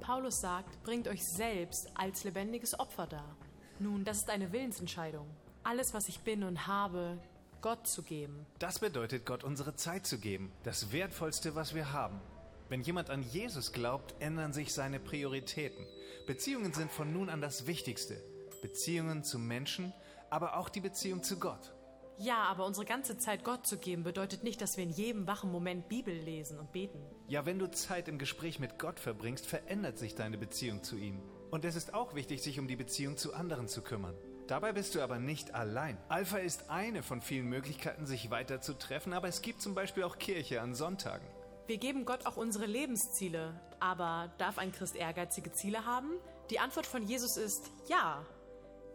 Paulus 0.00 0.42
sagt, 0.42 0.82
bringt 0.82 1.08
euch 1.08 1.24
selbst 1.24 1.90
als 1.94 2.24
lebendiges 2.24 2.78
Opfer 2.78 3.06
dar. 3.06 3.36
Nun, 3.78 4.04
das 4.04 4.18
ist 4.18 4.30
eine 4.30 4.52
Willensentscheidung. 4.52 5.26
Alles, 5.62 5.94
was 5.94 6.08
ich 6.08 6.20
bin 6.20 6.44
und 6.44 6.66
habe, 6.66 7.18
Gott 7.60 7.86
zu 7.86 8.02
geben. 8.02 8.46
Das 8.58 8.78
bedeutet, 8.78 9.24
Gott 9.24 9.42
unsere 9.42 9.74
Zeit 9.74 10.06
zu 10.06 10.18
geben. 10.18 10.52
Das 10.62 10.92
Wertvollste, 10.92 11.54
was 11.54 11.74
wir 11.74 11.92
haben. 11.92 12.20
Wenn 12.68 12.82
jemand 12.82 13.10
an 13.10 13.22
Jesus 13.22 13.72
glaubt, 13.72 14.14
ändern 14.20 14.52
sich 14.52 14.72
seine 14.72 15.00
Prioritäten. 15.00 15.86
Beziehungen 16.26 16.72
sind 16.72 16.90
von 16.90 17.12
nun 17.12 17.28
an 17.28 17.40
das 17.40 17.66
Wichtigste. 17.66 18.22
Beziehungen 18.62 19.24
zu 19.24 19.38
Menschen, 19.38 19.92
aber 20.30 20.56
auch 20.56 20.68
die 20.68 20.80
Beziehung 20.80 21.22
zu 21.22 21.38
Gott. 21.38 21.72
Ja, 22.18 22.44
aber 22.44 22.64
unsere 22.64 22.86
ganze 22.86 23.18
Zeit 23.18 23.42
Gott 23.44 23.66
zu 23.66 23.76
geben, 23.76 24.04
bedeutet 24.04 24.44
nicht, 24.44 24.60
dass 24.60 24.76
wir 24.76 24.84
in 24.84 24.90
jedem 24.90 25.26
wachen 25.26 25.50
Moment 25.50 25.88
Bibel 25.88 26.14
lesen 26.14 26.58
und 26.58 26.70
beten. 26.70 27.02
Ja, 27.26 27.44
wenn 27.44 27.58
du 27.58 27.70
Zeit 27.70 28.06
im 28.08 28.18
Gespräch 28.18 28.60
mit 28.60 28.78
Gott 28.78 29.00
verbringst, 29.00 29.46
verändert 29.46 29.98
sich 29.98 30.14
deine 30.14 30.38
Beziehung 30.38 30.84
zu 30.84 30.96
ihm. 30.96 31.20
Und 31.50 31.64
es 31.64 31.74
ist 31.74 31.92
auch 31.92 32.14
wichtig, 32.14 32.42
sich 32.42 32.58
um 32.58 32.68
die 32.68 32.76
Beziehung 32.76 33.16
zu 33.16 33.34
anderen 33.34 33.66
zu 33.66 33.82
kümmern. 33.82 34.14
Dabei 34.46 34.72
bist 34.72 34.94
du 34.94 35.00
aber 35.00 35.18
nicht 35.18 35.54
allein. 35.54 35.96
Alpha 36.08 36.36
ist 36.36 36.70
eine 36.70 37.02
von 37.02 37.20
vielen 37.20 37.48
Möglichkeiten, 37.48 38.06
sich 38.06 38.30
weiter 38.30 38.60
zu 38.60 38.74
treffen, 38.74 39.12
aber 39.12 39.28
es 39.28 39.42
gibt 39.42 39.62
zum 39.62 39.74
Beispiel 39.74 40.04
auch 40.04 40.18
Kirche 40.18 40.60
an 40.60 40.74
Sonntagen. 40.74 41.26
Wir 41.66 41.78
geben 41.78 42.04
Gott 42.04 42.26
auch 42.26 42.36
unsere 42.36 42.66
Lebensziele. 42.66 43.58
Aber 43.80 44.30
darf 44.38 44.58
ein 44.58 44.70
Christ 44.70 44.96
ehrgeizige 44.96 45.52
Ziele 45.52 45.86
haben? 45.86 46.10
Die 46.50 46.58
Antwort 46.58 46.86
von 46.86 47.02
Jesus 47.02 47.36
ist 47.38 47.70
ja. 47.88 48.24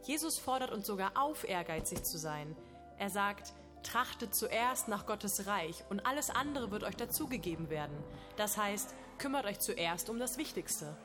Jesus 0.04 0.38
fordert 0.38 0.72
uns 0.72 0.86
sogar 0.86 1.12
auf, 1.16 1.48
ehrgeizig 1.48 2.04
zu 2.04 2.18
sein. 2.18 2.56
Er 3.00 3.10
sagt, 3.10 3.54
trachtet 3.82 4.36
zuerst 4.36 4.90
nach 4.90 5.06
Gottes 5.06 5.48
Reich 5.48 5.84
und 5.90 6.06
alles 6.06 6.30
andere 6.30 6.70
wird 6.70 6.84
euch 6.84 6.98
dazugegeben 6.98 7.70
werden. 7.70 7.98
Das 8.36 8.58
heißt, 8.58 8.94
kümmert 9.18 9.46
euch 9.46 9.60
zuerst 9.60 10.10
um 10.10 10.20
das 10.20 10.38
Wichtigste. 10.38 10.98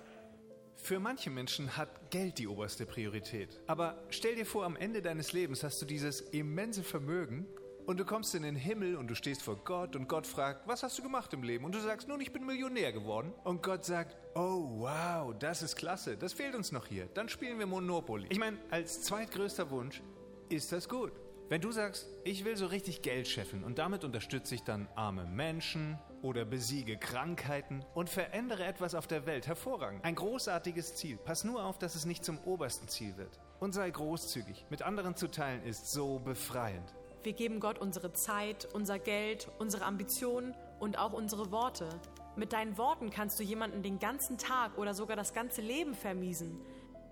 Für 0.75 0.99
manche 0.99 1.31
Menschen 1.31 1.77
hat 1.77 2.11
Geld 2.11 2.39
die 2.39 2.49
oberste 2.49 2.85
Priorität. 2.85 3.61
Aber 3.69 3.97
stell 4.11 4.35
dir 4.35 4.45
vor, 4.45 4.65
am 4.65 4.75
Ende 4.75 5.03
deines 5.03 5.33
Lebens 5.33 5.63
hast 5.63 5.81
du 5.81 5.87
dieses 5.87 6.21
immense 6.21 6.83
Vermögen 6.83 7.47
und 7.87 8.01
du 8.01 8.05
kommst 8.05 8.35
in 8.35 8.43
den 8.43 8.57
Himmel 8.57 8.97
und 8.97 9.07
du 9.07 9.15
stehst 9.15 9.43
vor 9.43 9.57
Gott 9.57 9.95
und 9.95 10.09
Gott 10.09 10.27
fragt, 10.27 10.67
was 10.67 10.83
hast 10.83 10.99
du 10.99 11.03
gemacht 11.03 11.33
im 11.33 11.45
Leben? 11.45 11.65
Und 11.65 11.77
du 11.77 11.81
sagst, 11.81 12.09
nun, 12.09 12.21
ich 12.21 12.33
bin 12.33 12.45
Millionär 12.45 12.93
geworden. 12.93 13.33
Und 13.45 13.63
Gott 13.63 13.85
sagt, 13.85 14.17
oh 14.35 14.81
wow, 14.81 15.33
das 15.39 15.63
ist 15.63 15.77
klasse, 15.77 16.17
das 16.17 16.33
fehlt 16.33 16.57
uns 16.57 16.73
noch 16.73 16.87
hier. 16.87 17.07
Dann 17.15 17.29
spielen 17.29 17.59
wir 17.59 17.67
Monopoly. 17.67 18.27
Ich 18.31 18.39
meine, 18.41 18.59
als 18.71 19.03
zweitgrößter 19.03 19.71
Wunsch 19.71 20.03
ist 20.49 20.73
das 20.73 20.89
gut. 20.89 21.13
Wenn 21.51 21.61
du 21.61 21.73
sagst, 21.73 22.09
ich 22.25 22.47
will 22.47 22.57
so 22.57 22.67
richtig 22.67 23.03
Geld 23.03 23.29
scheffeln 23.29 23.65
und 23.65 23.79
damit 23.79 24.03
unterstütze 24.03 24.55
ich 24.55 24.63
dann 24.63 24.89
arme 24.95 25.27
Menschen 25.27 25.99
oder 26.23 26.47
besiege 26.47 26.97
Krankheiten 26.97 27.85
und 27.95 28.09
verändere 28.09 28.65
etwas 28.65 28.95
auf 28.95 29.07
der 29.07 29.27
Welt, 29.27 29.47
hervorragend. 29.47 30.03
Ein 30.07 30.15
großartiges 30.15 30.97
Ziel. 30.97 31.19
Pass 31.19 31.45
nur 31.45 31.63
auf, 31.63 31.79
dass 31.79 31.97
es 31.97 32.07
nicht 32.07 32.25
zum 32.25 32.39
obersten 32.39 32.89
Ziel 32.89 33.19
wird. 33.19 33.41
Und 33.61 33.75
sei 33.75 33.91
großzügig. 33.91 34.65
Mit 34.71 34.81
anderen 34.81 35.17
zu 35.17 35.31
teilen 35.31 35.63
ist 35.65 35.93
so 35.93 36.19
befreiend. 36.19 36.95
Wir 37.25 37.35
geben 37.35 37.61
Gott 37.61 37.79
unsere 37.79 38.15
Zeit, 38.15 38.67
unser 38.73 38.99
Geld, 38.99 39.51
unsere 39.59 39.85
Ambitionen 39.85 40.55
und 40.81 40.99
auch 40.99 41.13
unsere 41.13 41.51
Worte. 41.51 41.91
Mit 42.37 42.55
deinen 42.55 42.79
Worten 42.79 43.11
kannst 43.11 43.39
du 43.39 43.43
jemanden 43.43 43.83
den 43.83 43.99
ganzen 43.99 44.39
Tag 44.39 44.79
oder 44.79 44.95
sogar 44.95 45.17
das 45.17 45.35
ganze 45.35 45.61
Leben 45.61 45.93
vermiesen. 45.93 46.59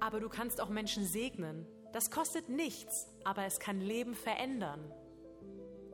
Aber 0.01 0.21
du 0.21 0.31
kannst 0.31 0.59
auch 0.63 0.71
Menschen 0.71 1.05
segnen. 1.05 1.67
Das 1.93 2.11
kostet 2.11 2.49
nichts, 2.49 3.07
aber 3.25 3.45
es 3.45 3.61
kann 3.61 3.81
Leben 3.81 4.15
verändern. 4.15 4.81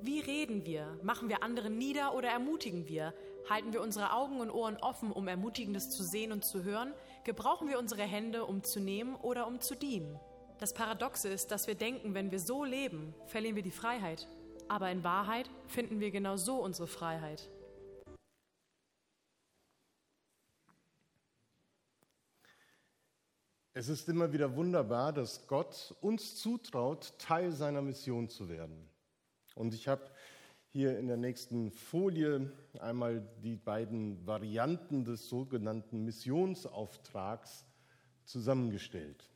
Wie 0.00 0.20
reden 0.20 0.64
wir? 0.64 0.96
Machen 1.02 1.28
wir 1.28 1.42
andere 1.42 1.70
nieder 1.70 2.14
oder 2.14 2.28
ermutigen 2.28 2.86
wir? 2.86 3.14
Halten 3.50 3.72
wir 3.72 3.82
unsere 3.82 4.12
Augen 4.12 4.40
und 4.40 4.50
Ohren 4.50 4.76
offen, 4.76 5.10
um 5.10 5.26
Ermutigendes 5.26 5.90
zu 5.90 6.04
sehen 6.04 6.30
und 6.30 6.44
zu 6.44 6.62
hören? 6.62 6.94
Gebrauchen 7.24 7.68
wir 7.68 7.80
unsere 7.80 8.02
Hände, 8.02 8.44
um 8.44 8.62
zu 8.62 8.78
nehmen 8.78 9.16
oder 9.16 9.48
um 9.48 9.60
zu 9.60 9.74
dienen? 9.74 10.20
Das 10.60 10.72
Paradoxe 10.72 11.28
ist, 11.28 11.50
dass 11.50 11.66
wir 11.66 11.74
denken, 11.74 12.14
wenn 12.14 12.30
wir 12.30 12.38
so 12.38 12.64
leben, 12.64 13.12
verlieren 13.26 13.56
wir 13.56 13.62
die 13.64 13.72
Freiheit. 13.72 14.28
Aber 14.68 14.90
in 14.90 15.02
Wahrheit 15.02 15.50
finden 15.66 15.98
wir 15.98 16.12
genau 16.12 16.36
so 16.36 16.62
unsere 16.62 16.86
Freiheit. 16.86 17.48
Es 23.78 23.88
ist 23.88 24.08
immer 24.08 24.32
wieder 24.32 24.56
wunderbar, 24.56 25.12
dass 25.12 25.46
Gott 25.46 25.94
uns 26.00 26.34
zutraut, 26.34 27.14
Teil 27.16 27.52
seiner 27.52 27.80
Mission 27.80 28.28
zu 28.28 28.48
werden. 28.48 28.88
Und 29.54 29.72
ich 29.72 29.86
habe 29.86 30.02
hier 30.66 30.98
in 30.98 31.06
der 31.06 31.16
nächsten 31.16 31.70
Folie 31.70 32.50
einmal 32.80 33.24
die 33.40 33.54
beiden 33.54 34.26
Varianten 34.26 35.04
des 35.04 35.28
sogenannten 35.28 36.04
Missionsauftrags 36.04 37.66
zusammengestellt. 38.24 39.30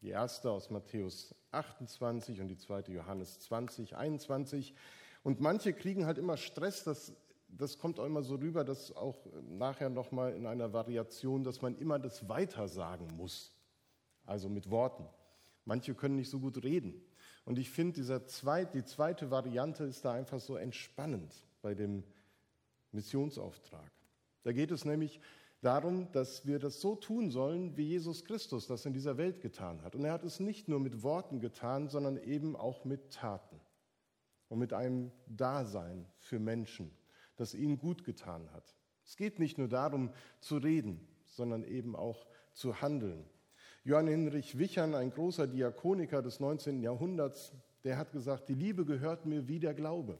Die 0.00 0.10
erste 0.10 0.52
aus 0.52 0.70
Matthäus 0.70 1.34
28 1.50 2.40
und 2.40 2.46
die 2.46 2.56
zweite 2.56 2.92
Johannes 2.92 3.40
20, 3.40 3.96
21. 3.96 4.74
Und 5.24 5.40
manche 5.40 5.72
kriegen 5.72 6.06
halt 6.06 6.18
immer 6.18 6.36
Stress, 6.36 6.84
das, 6.84 7.12
das 7.48 7.80
kommt 7.80 7.98
auch 7.98 8.06
immer 8.06 8.22
so 8.22 8.36
rüber, 8.36 8.62
dass 8.62 8.94
auch 8.94 9.26
nachher 9.42 9.90
nochmal 9.90 10.34
in 10.34 10.46
einer 10.46 10.72
Variation, 10.72 11.42
dass 11.42 11.62
man 11.62 11.76
immer 11.78 11.98
das 11.98 12.28
Weitersagen 12.28 13.08
muss 13.16 13.57
also 14.28 14.48
mit 14.48 14.70
Worten. 14.70 15.06
Manche 15.64 15.94
können 15.94 16.16
nicht 16.16 16.30
so 16.30 16.40
gut 16.40 16.62
reden. 16.62 16.94
Und 17.44 17.58
ich 17.58 17.70
finde, 17.70 18.26
zweit, 18.26 18.74
die 18.74 18.84
zweite 18.84 19.30
Variante 19.30 19.84
ist 19.84 20.04
da 20.04 20.12
einfach 20.12 20.40
so 20.40 20.56
entspannend 20.56 21.34
bei 21.62 21.74
dem 21.74 22.04
Missionsauftrag. 22.92 23.90
Da 24.42 24.52
geht 24.52 24.70
es 24.70 24.84
nämlich 24.84 25.20
darum, 25.60 26.10
dass 26.12 26.46
wir 26.46 26.58
das 26.58 26.80
so 26.80 26.94
tun 26.94 27.30
sollen, 27.30 27.76
wie 27.76 27.84
Jesus 27.84 28.24
Christus 28.24 28.66
das 28.66 28.86
in 28.86 28.92
dieser 28.92 29.16
Welt 29.16 29.40
getan 29.40 29.82
hat. 29.82 29.94
Und 29.94 30.04
er 30.04 30.12
hat 30.12 30.24
es 30.24 30.40
nicht 30.40 30.68
nur 30.68 30.80
mit 30.80 31.02
Worten 31.02 31.40
getan, 31.40 31.88
sondern 31.88 32.16
eben 32.18 32.54
auch 32.54 32.84
mit 32.84 33.12
Taten 33.12 33.60
und 34.48 34.58
mit 34.58 34.72
einem 34.72 35.10
Dasein 35.26 36.06
für 36.18 36.38
Menschen, 36.38 36.90
das 37.36 37.54
ihnen 37.54 37.78
gut 37.78 38.04
getan 38.04 38.50
hat. 38.52 38.74
Es 39.04 39.16
geht 39.16 39.38
nicht 39.38 39.58
nur 39.58 39.68
darum 39.68 40.12
zu 40.40 40.58
reden, 40.58 41.06
sondern 41.26 41.64
eben 41.64 41.96
auch 41.96 42.26
zu 42.52 42.80
handeln 42.80 43.24
Johann 43.84 44.06
Hinrich 44.06 44.58
Wichern, 44.58 44.94
ein 44.94 45.10
großer 45.10 45.46
Diakoniker 45.46 46.22
des 46.22 46.40
19. 46.40 46.82
Jahrhunderts, 46.82 47.52
der 47.84 47.96
hat 47.96 48.12
gesagt, 48.12 48.48
die 48.48 48.54
Liebe 48.54 48.84
gehört 48.84 49.24
mir 49.24 49.48
wie 49.48 49.60
der 49.60 49.74
Glaube. 49.74 50.18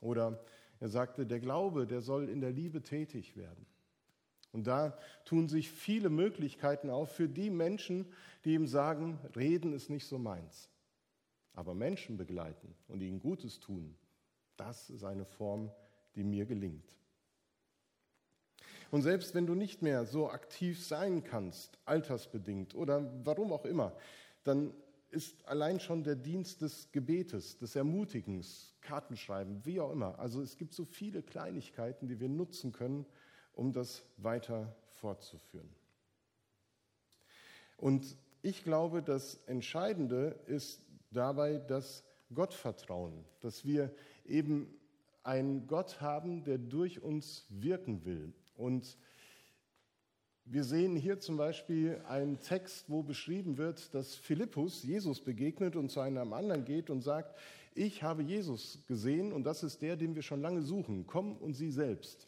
Oder 0.00 0.42
er 0.78 0.88
sagte, 0.88 1.26
der 1.26 1.40
Glaube, 1.40 1.86
der 1.86 2.00
soll 2.00 2.28
in 2.28 2.40
der 2.40 2.52
Liebe 2.52 2.82
tätig 2.82 3.36
werden. 3.36 3.66
Und 4.52 4.66
da 4.66 4.98
tun 5.24 5.48
sich 5.48 5.70
viele 5.70 6.08
Möglichkeiten 6.08 6.90
auf 6.90 7.12
für 7.12 7.28
die 7.28 7.50
Menschen, 7.50 8.06
die 8.44 8.54
ihm 8.54 8.66
sagen, 8.66 9.18
reden 9.36 9.72
ist 9.72 9.90
nicht 9.90 10.06
so 10.06 10.18
meins. 10.18 10.70
Aber 11.54 11.74
Menschen 11.74 12.16
begleiten 12.16 12.74
und 12.88 13.00
ihnen 13.00 13.20
Gutes 13.20 13.60
tun, 13.60 13.94
das 14.56 14.90
ist 14.90 15.04
eine 15.04 15.24
Form, 15.24 15.70
die 16.14 16.24
mir 16.24 16.46
gelingt. 16.46 16.96
Und 18.90 19.02
selbst 19.02 19.34
wenn 19.34 19.46
du 19.46 19.54
nicht 19.54 19.82
mehr 19.82 20.04
so 20.04 20.30
aktiv 20.30 20.84
sein 20.84 21.22
kannst, 21.22 21.78
altersbedingt 21.84 22.74
oder 22.74 23.08
warum 23.24 23.52
auch 23.52 23.64
immer, 23.64 23.92
dann 24.44 24.72
ist 25.10 25.46
allein 25.46 25.80
schon 25.80 26.04
der 26.04 26.16
Dienst 26.16 26.62
des 26.62 26.90
Gebetes, 26.92 27.58
des 27.58 27.76
Ermutigens, 27.76 28.74
Kartenschreiben, 28.80 29.64
wie 29.64 29.80
auch 29.80 29.92
immer. 29.92 30.18
Also 30.18 30.40
es 30.40 30.56
gibt 30.56 30.72
so 30.72 30.84
viele 30.84 31.22
Kleinigkeiten, 31.22 32.08
die 32.08 32.20
wir 32.20 32.28
nutzen 32.28 32.72
können, 32.72 33.06
um 33.54 33.72
das 33.72 34.02
weiter 34.16 34.74
fortzuführen. 34.92 35.68
Und 37.76 38.16
ich 38.42 38.62
glaube, 38.62 39.02
das 39.02 39.36
Entscheidende 39.46 40.38
ist 40.46 40.80
dabei 41.10 41.58
das 41.58 42.04
Gottvertrauen, 42.32 43.24
dass 43.40 43.64
wir 43.64 43.92
eben 44.24 44.72
einen 45.22 45.66
Gott 45.66 46.00
haben, 46.00 46.44
der 46.44 46.58
durch 46.58 47.02
uns 47.02 47.46
wirken 47.48 48.04
will, 48.04 48.32
und 48.60 48.96
wir 50.44 50.64
sehen 50.64 50.96
hier 50.96 51.20
zum 51.20 51.36
Beispiel 51.36 52.02
einen 52.08 52.40
Text, 52.40 52.90
wo 52.90 53.02
beschrieben 53.02 53.56
wird, 53.56 53.94
dass 53.94 54.16
Philippus 54.16 54.82
Jesus 54.82 55.20
begegnet 55.20 55.76
und 55.76 55.90
zu 55.90 56.00
einem 56.00 56.32
anderen 56.32 56.64
geht 56.64 56.90
und 56.90 57.02
sagt, 57.02 57.38
ich 57.74 58.02
habe 58.02 58.22
Jesus 58.22 58.80
gesehen 58.88 59.32
und 59.32 59.44
das 59.44 59.62
ist 59.62 59.80
der, 59.80 59.96
den 59.96 60.14
wir 60.14 60.22
schon 60.22 60.40
lange 60.40 60.62
suchen. 60.62 61.06
Komm 61.06 61.36
und 61.36 61.54
sieh 61.54 61.70
selbst. 61.70 62.26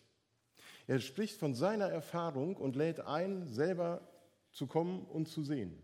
Er 0.87 1.01
spricht 1.01 1.39
von 1.39 1.55
seiner 1.55 1.87
Erfahrung 1.89 2.57
und 2.57 2.77
lädt 2.77 3.01
ein, 3.01 3.49
selber 3.49 4.09
zu 4.53 4.67
kommen 4.67 5.05
und 5.05 5.29
zu 5.29 5.43
sehen. 5.43 5.77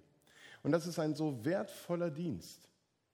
Und 0.62 0.70
das 0.72 0.86
ist 0.86 0.98
ein 0.98 1.14
so 1.14 1.44
wertvoller 1.44 2.10
Dienst. 2.10 2.68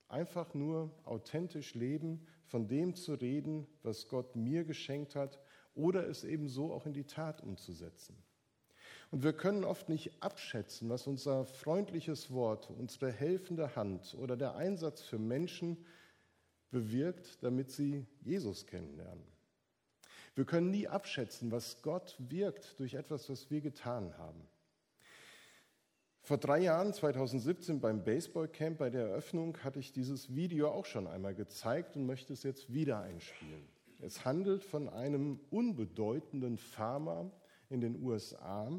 Einfach 0.08 0.52
nur 0.54 0.90
authentisch 1.04 1.74
leben, 1.74 2.26
von 2.46 2.68
dem 2.68 2.94
zu 2.94 3.14
reden, 3.14 3.66
was 3.82 4.08
Gott 4.08 4.36
mir 4.36 4.64
geschenkt 4.64 5.14
hat 5.16 5.38
oder 5.74 6.06
es 6.08 6.24
eben 6.24 6.48
so 6.48 6.72
auch 6.72 6.86
in 6.86 6.92
die 6.92 7.04
Tat 7.04 7.42
umzusetzen. 7.42 8.16
Und 9.10 9.22
wir 9.22 9.32
können 9.32 9.64
oft 9.64 9.88
nicht 9.88 10.10
abschätzen, 10.20 10.88
was 10.88 11.06
unser 11.06 11.44
freundliches 11.44 12.32
Wort, 12.32 12.70
unsere 12.70 13.12
helfende 13.12 13.76
Hand 13.76 14.16
oder 14.18 14.36
der 14.36 14.56
Einsatz 14.56 15.02
für 15.02 15.18
Menschen 15.18 15.76
bewirkt, 16.70 17.42
damit 17.42 17.70
sie 17.70 18.06
Jesus 18.22 18.66
kennenlernen. 18.66 19.24
Wir 20.34 20.44
können 20.44 20.70
nie 20.70 20.88
abschätzen, 20.88 21.52
was 21.52 21.80
Gott 21.82 22.16
wirkt 22.18 22.80
durch 22.80 22.94
etwas, 22.94 23.30
was 23.30 23.50
wir 23.50 23.60
getan 23.60 24.18
haben. 24.18 24.40
Vor 26.22 26.38
drei 26.38 26.58
Jahren, 26.58 26.92
2017, 26.92 27.80
beim 27.80 28.02
Baseballcamp 28.02 28.78
bei 28.78 28.90
der 28.90 29.08
Eröffnung, 29.08 29.62
hatte 29.62 29.78
ich 29.78 29.92
dieses 29.92 30.34
Video 30.34 30.70
auch 30.70 30.86
schon 30.86 31.06
einmal 31.06 31.34
gezeigt 31.34 31.96
und 31.96 32.06
möchte 32.06 32.32
es 32.32 32.42
jetzt 32.42 32.72
wieder 32.72 33.00
einspielen. 33.02 33.68
Es 34.04 34.26
handelt 34.26 34.62
von 34.62 34.90
einem 34.90 35.40
unbedeutenden 35.50 36.58
Farmer 36.58 37.30
in 37.70 37.80
den 37.80 38.02
USA, 38.02 38.70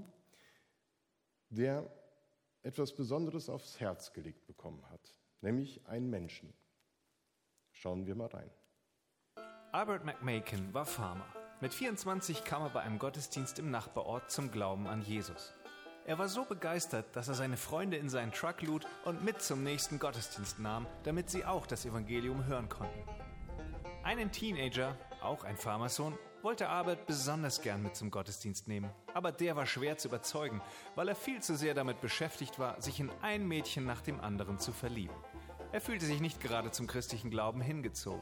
der 1.49 1.91
etwas 2.61 2.95
Besonderes 2.95 3.49
aufs 3.49 3.79
Herz 3.79 4.13
gelegt 4.13 4.45
bekommen 4.45 4.87
hat, 4.91 5.01
nämlich 5.41 5.83
einen 5.87 6.11
Menschen. 6.11 6.53
Schauen 7.71 8.05
wir 8.05 8.13
mal 8.13 8.27
rein. 8.27 8.51
Albert 9.71 10.05
McMakin 10.05 10.71
war 10.75 10.85
Farmer. 10.85 11.25
Mit 11.59 11.73
24 11.73 12.43
kam 12.43 12.61
er 12.61 12.69
bei 12.69 12.81
einem 12.81 12.99
Gottesdienst 12.99 13.57
im 13.57 13.71
Nachbarort 13.71 14.29
zum 14.29 14.51
Glauben 14.51 14.85
an 14.85 15.01
Jesus. 15.01 15.55
Er 16.05 16.19
war 16.19 16.27
so 16.27 16.45
begeistert, 16.45 17.15
dass 17.15 17.29
er 17.29 17.33
seine 17.33 17.57
Freunde 17.57 17.97
in 17.97 18.09
seinen 18.09 18.31
Truck 18.31 18.61
lud 18.61 18.85
und 19.05 19.23
mit 19.23 19.41
zum 19.41 19.63
nächsten 19.63 19.97
Gottesdienst 19.97 20.59
nahm, 20.59 20.85
damit 21.03 21.31
sie 21.31 21.45
auch 21.45 21.65
das 21.65 21.83
Evangelium 21.83 22.45
hören 22.45 22.69
konnten. 22.69 22.99
Einen 24.03 24.31
Teenager, 24.31 24.95
auch 25.25 25.43
ein 25.43 25.57
Pharmasohn, 25.57 26.17
wollte 26.41 26.69
Albert 26.69 27.07
besonders 27.07 27.61
gern 27.61 27.81
mit 27.81 27.95
zum 27.95 28.11
Gottesdienst 28.11 28.67
nehmen. 28.67 28.91
Aber 29.13 29.31
der 29.31 29.55
war 29.55 29.65
schwer 29.65 29.97
zu 29.97 30.07
überzeugen, 30.09 30.61
weil 30.95 31.07
er 31.07 31.15
viel 31.15 31.41
zu 31.41 31.55
sehr 31.55 31.73
damit 31.73 32.01
beschäftigt 32.01 32.59
war, 32.59 32.81
sich 32.81 32.99
in 32.99 33.09
ein 33.21 33.47
Mädchen 33.47 33.85
nach 33.85 34.01
dem 34.01 34.19
anderen 34.19 34.59
zu 34.59 34.71
verlieben. 34.71 35.15
Er 35.71 35.81
fühlte 35.81 36.05
sich 36.05 36.21
nicht 36.21 36.39
gerade 36.39 36.71
zum 36.71 36.87
christlichen 36.87 37.31
Glauben 37.31 37.61
hingezogen. 37.61 38.21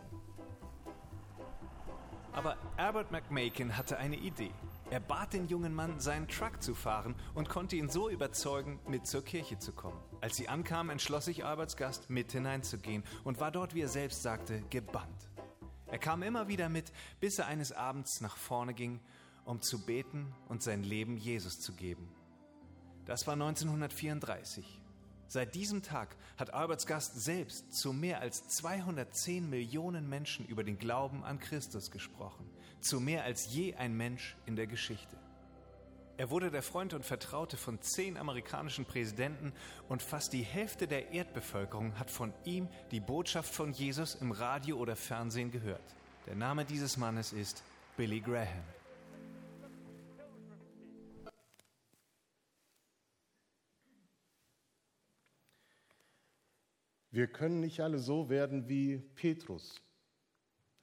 Aber 2.32 2.58
Albert 2.78 3.12
McMakin 3.12 3.78
hatte 3.78 3.98
eine 3.98 4.16
Idee. 4.16 4.52
Er 4.90 5.00
bat 5.00 5.34
den 5.34 5.48
jungen 5.48 5.74
Mann, 5.74 6.00
seinen 6.00 6.28
Truck 6.28 6.62
zu 6.64 6.74
fahren 6.74 7.16
und 7.36 7.50
konnte 7.50 7.76
ihn 7.76 7.90
so 7.90 8.10
überzeugen, 8.10 8.80
mit 8.88 9.06
zur 9.06 9.24
Kirche 9.24 9.60
zu 9.60 9.72
kommen. 9.72 10.00
Als 10.22 10.36
sie 10.36 10.50
ankamen, 10.50 10.92
entschloss 10.92 11.26
sich 11.26 11.46
Alberts 11.46 11.78
Gast, 11.78 12.10
mit 12.10 12.32
hineinzugehen 12.32 13.04
und 13.24 13.40
war 13.40 13.52
dort, 13.52 13.76
wie 13.76 13.82
er 13.82 13.88
selbst 13.88 14.24
sagte, 14.24 14.62
gebannt. 14.70 15.30
Er 15.94 16.00
kam 16.00 16.24
immer 16.24 16.48
wieder 16.48 16.70
mit, 16.70 16.92
bis 17.20 17.38
er 17.38 17.46
eines 17.46 17.72
Abends 17.72 18.20
nach 18.20 18.36
vorne 18.36 18.74
ging, 18.74 19.00
um 19.46 19.62
zu 19.62 19.86
beten 19.86 20.34
und 20.50 20.64
sein 20.64 20.82
Leben 20.82 21.18
Jesus 21.18 21.60
zu 21.62 21.72
geben. 21.74 22.10
Das 23.06 23.28
war 23.28 23.34
1934. 23.34 24.82
Seit 25.28 25.54
diesem 25.54 25.84
Tag 25.84 26.16
hat 26.36 26.52
Alberts 26.52 26.88
Gast 26.88 27.22
selbst 27.22 27.76
zu 27.76 27.94
mehr 27.94 28.22
als 28.22 28.48
210 28.48 29.48
Millionen 29.48 30.10
Menschen 30.10 30.48
über 30.48 30.64
den 30.64 30.80
Glauben 30.80 31.24
an 31.24 31.38
Christus 31.38 31.92
gesprochen, 31.92 32.50
zu 32.80 33.00
mehr 33.00 33.24
als 33.24 33.54
je 33.54 33.76
ein 33.76 33.96
Mensch 33.96 34.36
in 34.48 34.56
der 34.56 34.66
Geschichte. 34.66 35.16
Er 36.16 36.30
wurde 36.30 36.52
der 36.52 36.62
Freund 36.62 36.94
und 36.94 37.04
Vertraute 37.04 37.58
von 37.58 37.82
zehn 37.82 38.18
amerikanischen 38.18 38.86
Präsidenten 38.86 39.52
und 39.90 40.04
fast 40.04 40.32
die 40.32 40.44
Hälfte 40.44 40.88
der 40.88 41.12
Erdbevölkerung 41.12 41.98
hat 41.98 42.12
von 42.12 42.32
ihm 42.46 42.70
die 42.92 43.00
Botschaft 43.00 43.52
von 43.52 43.74
Jesus 43.74 44.14
im 44.14 44.32
Radio 44.32 44.78
oder 44.78 44.96
Fernsehen 44.96 45.50
gehört. 45.50 45.96
Der 46.28 46.36
Name 46.36 46.66
dieses 46.66 46.98
Mannes 46.98 47.34
ist 47.34 47.64
Billy 47.98 48.20
Graham. 48.20 48.64
Wir 57.10 57.28
können 57.28 57.60
nicht 57.60 57.80
alle 57.80 57.98
so 57.98 58.30
werden 58.30 58.70
wie 58.70 58.98
Petrus, 59.16 59.82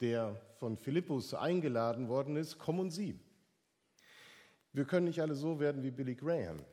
der 0.00 0.40
von 0.58 0.76
Philippus 0.76 1.34
eingeladen 1.34 2.08
worden 2.08 2.36
ist, 2.36 2.58
komm 2.58 2.80
und 2.80 2.90
sieh. 2.90 3.18
Wir 4.72 4.84
können 4.84 5.06
nicht 5.06 5.20
alle 5.20 5.34
so 5.34 5.58
werden 5.58 5.82
wie 5.82 5.90
Billy 5.90 6.14
Graham. 6.14 6.64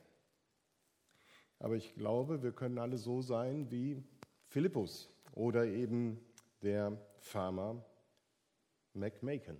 Aber 1.59 1.75
ich 1.75 1.95
glaube, 1.95 2.43
wir 2.43 2.51
können 2.51 2.77
alle 2.77 2.97
so 2.97 3.21
sein 3.21 3.71
wie 3.71 4.03
Philippus 4.45 5.09
oder 5.31 5.65
eben 5.65 6.19
der 6.61 6.97
Farmer 7.19 7.83
McMaken. 8.93 9.57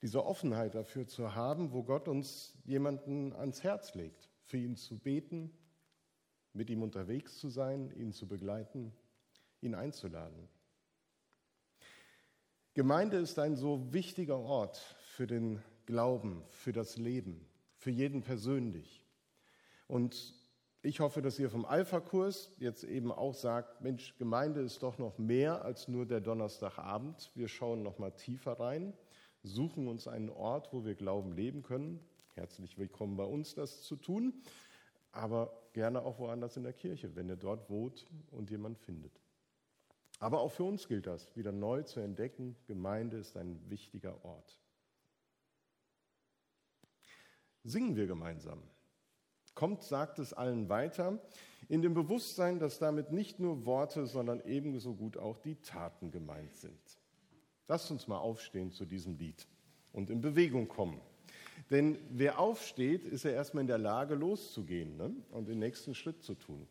Diese 0.00 0.24
Offenheit 0.24 0.74
dafür 0.74 1.06
zu 1.06 1.34
haben, 1.34 1.72
wo 1.72 1.82
Gott 1.84 2.08
uns 2.08 2.54
jemanden 2.64 3.32
ans 3.34 3.62
Herz 3.62 3.94
legt, 3.94 4.28
für 4.40 4.56
ihn 4.56 4.76
zu 4.76 4.98
beten, 4.98 5.52
mit 6.54 6.70
ihm 6.70 6.82
unterwegs 6.82 7.38
zu 7.38 7.48
sein, 7.48 7.92
ihn 7.92 8.12
zu 8.12 8.26
begleiten, 8.26 8.92
ihn 9.60 9.74
einzuladen. 9.74 10.48
Gemeinde 12.74 13.18
ist 13.18 13.38
ein 13.38 13.54
so 13.54 13.92
wichtiger 13.92 14.38
Ort 14.38 14.78
für 14.78 15.26
den 15.26 15.62
Glauben, 15.86 16.42
für 16.50 16.72
das 16.72 16.96
Leben, 16.96 17.46
für 17.76 17.90
jeden 17.90 18.22
persönlich. 18.22 19.04
Und 19.88 20.34
ich 20.82 21.00
hoffe, 21.00 21.22
dass 21.22 21.38
ihr 21.38 21.48
vom 21.48 21.64
Alpha-Kurs 21.64 22.50
jetzt 22.58 22.82
eben 22.82 23.12
auch 23.12 23.34
sagt, 23.34 23.80
Mensch, 23.82 24.16
Gemeinde 24.18 24.60
ist 24.60 24.82
doch 24.82 24.98
noch 24.98 25.18
mehr 25.18 25.64
als 25.64 25.86
nur 25.86 26.06
der 26.06 26.20
Donnerstagabend. 26.20 27.30
Wir 27.34 27.48
schauen 27.48 27.82
noch 27.82 27.98
mal 27.98 28.10
tiefer 28.10 28.58
rein, 28.58 28.92
suchen 29.42 29.86
uns 29.86 30.08
einen 30.08 30.28
Ort, 30.28 30.72
wo 30.72 30.84
wir 30.84 30.94
Glauben 30.94 31.32
leben 31.32 31.62
können. 31.62 32.00
Herzlich 32.34 32.78
willkommen 32.78 33.16
bei 33.16 33.24
uns, 33.24 33.54
das 33.54 33.82
zu 33.82 33.96
tun, 33.96 34.32
aber 35.12 35.52
gerne 35.72 36.02
auch 36.02 36.18
woanders 36.18 36.56
in 36.56 36.64
der 36.64 36.72
Kirche, 36.72 37.14
wenn 37.14 37.28
ihr 37.28 37.36
dort 37.36 37.70
wohnt 37.70 38.06
und 38.30 38.50
jemand 38.50 38.78
findet. 38.78 39.20
Aber 40.18 40.40
auch 40.40 40.52
für 40.52 40.64
uns 40.64 40.88
gilt 40.88 41.06
das, 41.06 41.34
wieder 41.36 41.52
neu 41.52 41.82
zu 41.82 42.00
entdecken, 42.00 42.56
Gemeinde 42.66 43.18
ist 43.18 43.36
ein 43.36 43.60
wichtiger 43.68 44.24
Ort. 44.24 44.61
Singen 47.64 47.96
wir 47.96 48.06
gemeinsam. 48.06 48.62
Kommt, 49.54 49.82
sagt 49.82 50.18
es 50.18 50.32
allen 50.32 50.68
weiter, 50.68 51.20
in 51.68 51.82
dem 51.82 51.94
Bewusstsein, 51.94 52.58
dass 52.58 52.78
damit 52.78 53.12
nicht 53.12 53.38
nur 53.38 53.66
Worte, 53.66 54.06
sondern 54.06 54.40
ebenso 54.44 54.94
gut 54.94 55.16
auch 55.16 55.38
die 55.38 55.56
Taten 55.56 56.10
gemeint 56.10 56.56
sind. 56.56 56.80
Lasst 57.68 57.90
uns 57.90 58.08
mal 58.08 58.18
aufstehen 58.18 58.72
zu 58.72 58.84
diesem 58.84 59.16
Lied 59.16 59.46
und 59.92 60.10
in 60.10 60.20
Bewegung 60.20 60.68
kommen. 60.68 61.00
Denn 61.70 61.98
wer 62.10 62.38
aufsteht, 62.38 63.04
ist 63.04 63.24
ja 63.24 63.30
erstmal 63.30 63.62
in 63.62 63.68
der 63.68 63.78
Lage, 63.78 64.14
loszugehen 64.14 64.96
ne? 64.96 65.14
und 65.30 65.48
den 65.48 65.58
nächsten 65.58 65.94
Schritt 65.94 66.22
zu 66.22 66.34
tun. 66.34 66.66